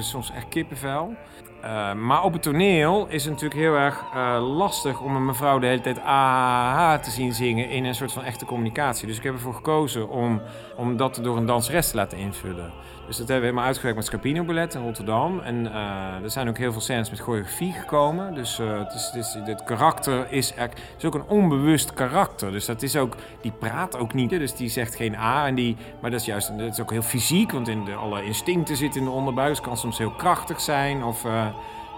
soms 0.00 0.32
echt 0.32 0.48
kippenvel. 0.48 1.16
Uh, 1.64 1.92
maar 1.92 2.24
op 2.24 2.32
het 2.32 2.42
toneel 2.42 3.06
is 3.08 3.24
het 3.24 3.32
natuurlijk 3.32 3.60
heel 3.60 3.74
erg 3.74 4.04
uh, 4.14 4.56
lastig 4.56 5.00
om 5.00 5.16
een 5.16 5.24
mevrouw 5.24 5.58
de 5.58 5.66
hele 5.66 5.80
tijd 5.80 6.00
AHH 6.00 7.02
te 7.02 7.10
zien 7.10 7.32
zingen 7.32 7.70
in 7.70 7.84
een 7.84 7.94
soort 7.94 8.12
van 8.12 8.24
echte 8.24 8.44
communicatie. 8.44 9.06
Dus 9.06 9.16
ik 9.16 9.22
heb 9.22 9.34
ervoor 9.34 9.54
gekozen 9.54 10.08
om, 10.08 10.40
om 10.76 10.96
dat 10.96 11.20
door 11.22 11.36
een 11.36 11.46
danseres 11.46 11.90
te 11.90 11.96
laten 11.96 12.18
invullen. 12.18 12.72
Dus 13.08 13.16
dat 13.16 13.28
hebben 13.28 13.36
we 13.36 13.44
helemaal 13.44 13.64
uitgewerkt 13.64 13.96
met 13.96 14.06
Scapino 14.06 14.44
Ballet 14.44 14.74
in 14.74 14.82
Rotterdam. 14.82 15.40
En 15.40 15.64
uh, 15.64 16.22
er 16.22 16.30
zijn 16.30 16.48
ook 16.48 16.58
heel 16.58 16.72
veel 16.72 16.80
scènes 16.80 17.10
met 17.10 17.18
choreografie 17.18 17.72
gekomen. 17.72 18.34
Dus 18.34 18.56
het, 18.56 18.94
is, 18.94 19.06
het, 19.06 19.14
is, 19.14 19.36
het 19.44 19.64
karakter 19.64 20.32
is, 20.32 20.52
er, 20.56 20.70
is 20.98 21.04
ook 21.04 21.14
een 21.14 21.28
onbewust 21.28 21.94
karakter. 21.94 22.52
Dus 22.52 22.64
dat 22.64 22.82
is 22.82 22.96
ook, 22.96 23.14
die 23.40 23.52
praat 23.52 23.96
ook 23.96 24.14
niet. 24.14 24.30
Dus 24.30 24.54
die 24.54 24.68
zegt 24.68 24.94
geen 24.94 25.14
A. 25.14 25.46
En 25.46 25.54
die, 25.54 25.76
maar 26.00 26.10
dat 26.10 26.20
is 26.20 26.26
juist 26.26 26.58
dat 26.58 26.72
is 26.72 26.80
ook 26.80 26.90
heel 26.90 27.02
fysiek, 27.02 27.52
want 27.52 27.68
in 27.68 27.84
de, 27.84 27.94
alle 27.94 28.24
instincten 28.24 28.76
zitten 28.76 29.00
in 29.00 29.06
de 29.06 29.12
onderbuik. 29.12 29.48
Dus 29.48 29.60
kan 29.60 29.76
soms 29.76 29.98
heel 29.98 30.12
krachtig 30.12 30.60
zijn 30.60 31.04
of... 31.04 31.26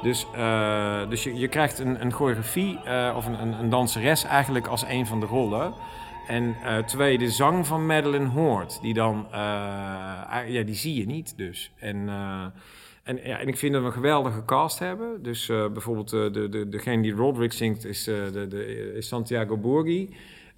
Dus, 0.03 0.27
uh, 0.37 1.09
dus 1.09 1.23
je, 1.23 1.49
krijgt 1.49 1.79
een, 1.79 2.01
een 2.01 2.12
choreografie 2.12 2.79
of 3.14 3.27
een, 3.27 3.42
een, 3.42 3.53
een, 3.53 3.70
danseres 3.70 4.25
eigenlijk 4.25 4.66
als 4.66 4.85
een 4.88 5.07
van 5.07 5.20
de 5.20 5.27
rollen. 5.27 5.73
En 6.30 6.56
terwijl 6.86 7.12
je 7.12 7.18
de 7.18 7.30
zang 7.30 7.66
van 7.66 7.86
Madeline 7.86 8.28
hoort, 8.28 8.78
die 8.82 8.94
dan, 8.94 9.26
ja, 10.46 10.62
die 10.64 10.74
zie 10.74 10.94
je 10.94 11.06
niet 11.06 11.36
dus. 11.36 11.72
En, 11.76 12.08
en, 13.02 13.20
ja, 13.24 13.38
en 13.38 13.48
ik 13.48 13.56
vind 13.56 13.72
dat 13.72 13.80
we 13.82 13.86
een 13.86 13.94
geweldige 13.94 14.44
cast 14.44 14.78
hebben. 14.78 15.22
Dus 15.22 15.46
bijvoorbeeld 15.46 16.10
de, 16.10 16.48
de, 16.50 16.68
degene 16.68 17.02
die 17.02 17.14
Roderick 17.14 17.52
zingt 17.52 17.84
is, 17.84 18.04
de, 18.04 18.46
de, 18.48 18.92
is 18.96 19.08
Santiago 19.08 19.56
Borghi. 19.56 20.08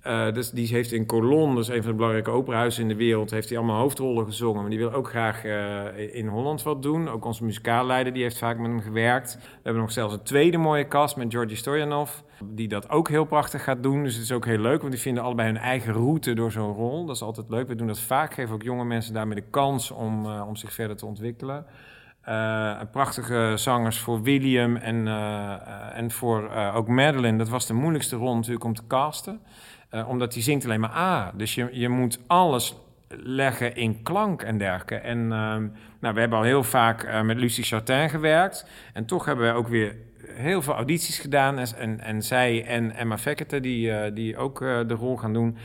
Uh, 0.07 0.33
dus 0.33 0.51
die 0.51 0.67
heeft 0.67 0.93
in 0.93 1.07
Colon, 1.07 1.55
dus 1.55 1.69
een 1.69 1.83
van 1.83 1.91
de 1.91 1.97
belangrijke 1.97 2.31
operahuizen 2.31 2.83
in 2.83 2.89
de 2.89 2.95
wereld, 2.95 3.31
heeft 3.31 3.49
hij 3.49 3.59
allemaal 3.59 3.81
hoofdrollen 3.81 4.25
gezongen. 4.25 4.61
Maar 4.61 4.71
die 4.71 4.79
wil 4.79 4.93
ook 4.93 5.09
graag 5.09 5.45
uh, 5.45 6.15
in 6.15 6.27
Holland 6.27 6.63
wat 6.63 6.83
doen. 6.83 7.09
Ook 7.09 7.25
onze 7.25 7.45
muzikaalleider, 7.45 8.13
die 8.13 8.23
heeft 8.23 8.39
vaak 8.39 8.59
met 8.59 8.71
hem 8.71 8.81
gewerkt. 8.81 9.35
We 9.35 9.61
hebben 9.63 9.83
nog 9.83 9.93
zelfs 9.93 10.15
een 10.15 10.23
tweede 10.23 10.59
mooie 10.59 10.89
cast 10.89 11.17
met 11.17 11.33
Georgi 11.33 11.57
Stoyanov, 11.57 12.11
die 12.45 12.69
dat 12.69 12.91
ook 12.91 13.09
heel 13.09 13.25
prachtig 13.25 13.65
gaat 13.65 13.83
doen. 13.83 14.03
Dus 14.03 14.15
het 14.15 14.23
is 14.23 14.33
ook 14.33 14.45
heel 14.45 14.59
leuk, 14.59 14.81
want 14.81 14.93
die 14.93 15.03
vinden 15.03 15.23
allebei 15.23 15.49
hun 15.49 15.61
eigen 15.61 15.93
route 15.93 16.35
door 16.35 16.53
zo'n 16.53 16.75
rol. 16.75 17.07
Dat 17.07 17.17
is 17.17 17.23
altijd 17.23 17.49
leuk. 17.49 17.69
We 17.69 17.75
doen 17.75 17.87
dat 17.87 18.01
vaak, 18.01 18.35
geven 18.35 18.55
ook 18.55 18.63
jonge 18.63 18.85
mensen 18.85 19.15
daarmee 19.15 19.35
de 19.35 19.51
kans 19.51 19.91
om, 19.91 20.27
uh, 20.27 20.45
om 20.49 20.57
zich 20.57 20.73
verder 20.73 20.97
te 20.97 21.07
ontwikkelen. 21.07 21.67
prachtige 22.93 23.53
zangers 23.57 23.99
voor 23.99 24.23
William 24.23 24.77
en, 24.77 25.09
en 25.95 26.11
voor 26.11 26.51
ook 26.75 26.89
Madeline. 26.89 27.39
Dat 27.39 27.49
was 27.49 27.67
de 27.67 27.75
moeilijkste 27.75 28.17
rol 28.17 28.35
natuurlijk 28.35 28.65
om 28.65 28.75
te 28.75 28.87
casten. 28.87 29.41
Uh, 29.95 30.09
omdat 30.09 30.33
die 30.33 30.43
zingt 30.43 30.65
alleen 30.65 30.81
maar 30.81 30.97
A. 30.97 31.33
Dus 31.35 31.55
je, 31.55 31.69
je 31.73 31.89
moet 31.89 32.19
alles 32.27 32.77
leggen 33.09 33.77
in 33.77 34.03
klank 34.03 34.43
en 34.43 34.59
dergelijke. 34.59 34.95
En 34.95 35.19
uh, 35.19 35.29
nou, 36.01 36.15
we 36.15 36.21
hebben 36.21 36.39
al 36.39 36.45
heel 36.45 36.63
vaak 36.63 37.05
uh, 37.05 37.23
met 37.23 37.37
Lucie 37.37 37.65
Chartin 37.65 38.11
gewerkt. 38.11 38.67
En 38.93 39.07
toch 39.07 39.25
hebben 39.25 39.47
we 39.47 39.59
ook 39.59 39.69
weer 39.69 39.97
heel 40.27 40.63
veel 40.63 40.75
audities 40.75 41.19
gedaan. 41.19 41.59
En, 41.59 42.01
en, 42.01 42.23
zij 42.23 42.65
en 42.67 42.97
Emma 42.97 43.19
Vekkete, 43.19 43.61
die, 43.61 43.89
uh, 43.89 44.03
die 44.15 44.37
ook 44.37 44.59
de 44.59 44.95
rol 44.95 45.17
gaan 45.17 45.33
doen... 45.33 45.57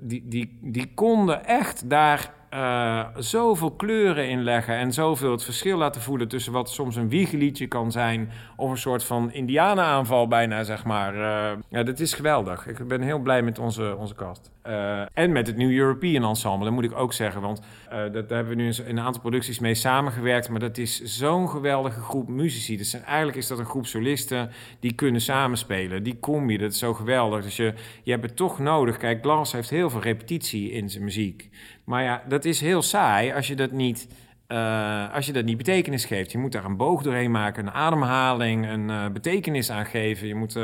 Die, 0.00 0.28
die, 0.28 0.58
die 0.62 0.90
konden 0.94 1.44
echt 1.44 1.90
daar 1.90 2.32
uh, 2.54 3.06
zoveel 3.16 3.70
kleuren 3.70 4.28
inleggen 4.28 4.76
en 4.76 4.92
zoveel 4.92 5.30
het 5.30 5.44
verschil 5.44 5.78
laten 5.78 6.00
voelen 6.00 6.28
tussen 6.28 6.52
wat 6.52 6.70
soms 6.70 6.96
een 6.96 7.08
wiegeliedje 7.08 7.66
kan 7.66 7.92
zijn 7.92 8.30
of 8.56 8.70
een 8.70 8.78
soort 8.78 9.04
van 9.04 9.32
indianenaanval 9.32 10.28
bijna, 10.28 10.62
zeg 10.62 10.84
maar. 10.84 11.14
Uh, 11.14 11.58
ja, 11.68 11.82
dat 11.82 12.00
is 12.00 12.14
geweldig. 12.14 12.66
Ik 12.66 12.88
ben 12.88 13.00
heel 13.00 13.18
blij 13.18 13.42
met 13.42 13.58
onze, 13.58 13.96
onze 13.96 14.14
cast. 14.14 14.50
Uh, 14.68 15.02
en 15.12 15.32
met 15.32 15.46
het 15.46 15.56
New 15.56 15.70
European 15.70 16.24
Ensemble, 16.24 16.64
dat 16.64 16.72
moet 16.72 16.84
ik 16.84 16.96
ook 16.96 17.12
zeggen, 17.12 17.40
want 17.40 17.60
dat, 17.90 18.12
daar 18.12 18.36
hebben 18.38 18.56
we 18.56 18.62
nu 18.62 18.68
in 18.68 18.96
een 18.96 19.00
aantal 19.00 19.20
producties 19.20 19.58
mee 19.58 19.74
samengewerkt, 19.74 20.48
maar 20.48 20.60
dat 20.60 20.78
is 20.78 21.02
zo'n 21.02 21.48
geweldige 21.48 22.00
groep 22.00 22.28
muzici. 22.28 22.76
Dus 22.76 23.02
eigenlijk 23.02 23.36
is 23.36 23.46
dat 23.46 23.58
een 23.58 23.64
groep 23.64 23.86
solisten 23.86 24.50
die 24.80 24.92
kunnen 24.92 25.20
samenspelen. 25.20 26.02
Die 26.02 26.20
combi, 26.20 26.56
dat 26.56 26.72
is 26.72 26.78
zo 26.78 26.94
geweldig. 26.94 27.42
Dus 27.42 27.56
je, 27.56 27.74
je 28.02 28.10
hebt 28.10 28.22
het 28.22 28.36
toch 28.36 28.58
nodig. 28.58 28.96
Kijk, 28.96 29.22
Glass 29.22 29.52
heeft 29.52 29.70
heel 29.70 29.90
veel 29.90 30.00
repetitie 30.00 30.70
in 30.70 30.90
zijn 30.90 31.04
muziek. 31.04 31.48
Maar 31.84 32.02
ja, 32.02 32.22
dat 32.28 32.44
is 32.44 32.60
heel 32.60 32.82
saai 32.82 33.32
als 33.32 33.46
je 33.46 33.56
dat 33.56 33.70
niet, 33.70 34.08
uh, 34.48 35.14
als 35.14 35.26
je 35.26 35.32
dat 35.32 35.44
niet 35.44 35.56
betekenis 35.56 36.04
geeft. 36.04 36.32
Je 36.32 36.38
moet 36.38 36.52
daar 36.52 36.64
een 36.64 36.76
boog 36.76 37.02
doorheen 37.02 37.30
maken, 37.30 37.66
een 37.66 37.72
ademhaling, 37.72 38.68
een 38.68 39.12
betekenis 39.12 39.70
aan 39.70 39.86
geven. 39.86 40.26
Je 40.26 40.34
moet, 40.34 40.58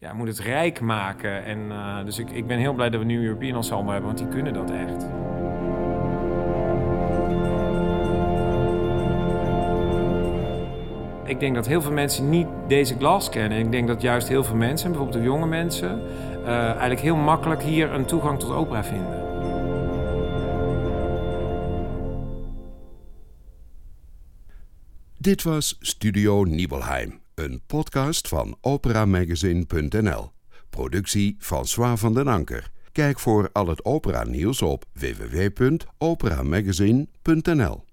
ja, 0.00 0.12
moet 0.12 0.28
het 0.28 0.38
rijk 0.38 0.80
maken. 0.80 1.44
En, 1.44 1.70
eh, 1.70 2.04
dus 2.04 2.18
ik, 2.18 2.30
ik 2.30 2.46
ben 2.46 2.58
heel 2.58 2.72
blij 2.72 2.90
dat 2.90 3.00
we 3.00 3.06
nu 3.06 3.24
European 3.24 3.56
Ensemble 3.56 3.92
hebben, 3.92 4.06
want 4.06 4.18
die 4.18 4.28
kunnen 4.28 4.52
dat 4.52 4.70
echt. 4.70 5.06
Ik 11.24 11.40
denk 11.40 11.54
dat 11.54 11.66
heel 11.66 11.82
veel 11.82 11.92
mensen 11.92 12.30
niet 12.30 12.46
deze 12.68 12.96
glas 12.96 13.28
kennen. 13.28 13.58
Ik 13.58 13.70
denk 13.70 13.88
dat 13.88 14.02
juist 14.02 14.28
heel 14.28 14.44
veel 14.44 14.56
mensen, 14.56 14.90
bijvoorbeeld 14.90 15.18
de 15.18 15.24
jonge 15.24 15.46
mensen, 15.46 16.00
eh, 16.44 16.68
eigenlijk 16.70 17.00
heel 17.00 17.16
makkelijk 17.16 17.62
hier 17.62 17.92
een 17.92 18.04
toegang 18.04 18.38
tot 18.38 18.50
opera 18.50 18.84
vinden. 18.84 19.28
Dit 25.18 25.42
was 25.42 25.76
Studio 25.80 26.44
Nibelheim 26.44 27.20
een 27.42 27.62
podcast 27.66 28.28
van 28.28 28.56
operamagazine.nl. 28.60 30.32
Productie 30.70 31.36
François 31.38 32.00
van 32.00 32.14
den 32.14 32.28
Anker. 32.28 32.70
Kijk 32.92 33.18
voor 33.18 33.48
al 33.52 33.66
het 33.66 33.84
opera 33.84 34.24
nieuws 34.24 34.62
op 34.62 34.84
www.operamagazine.nl. 34.92 37.89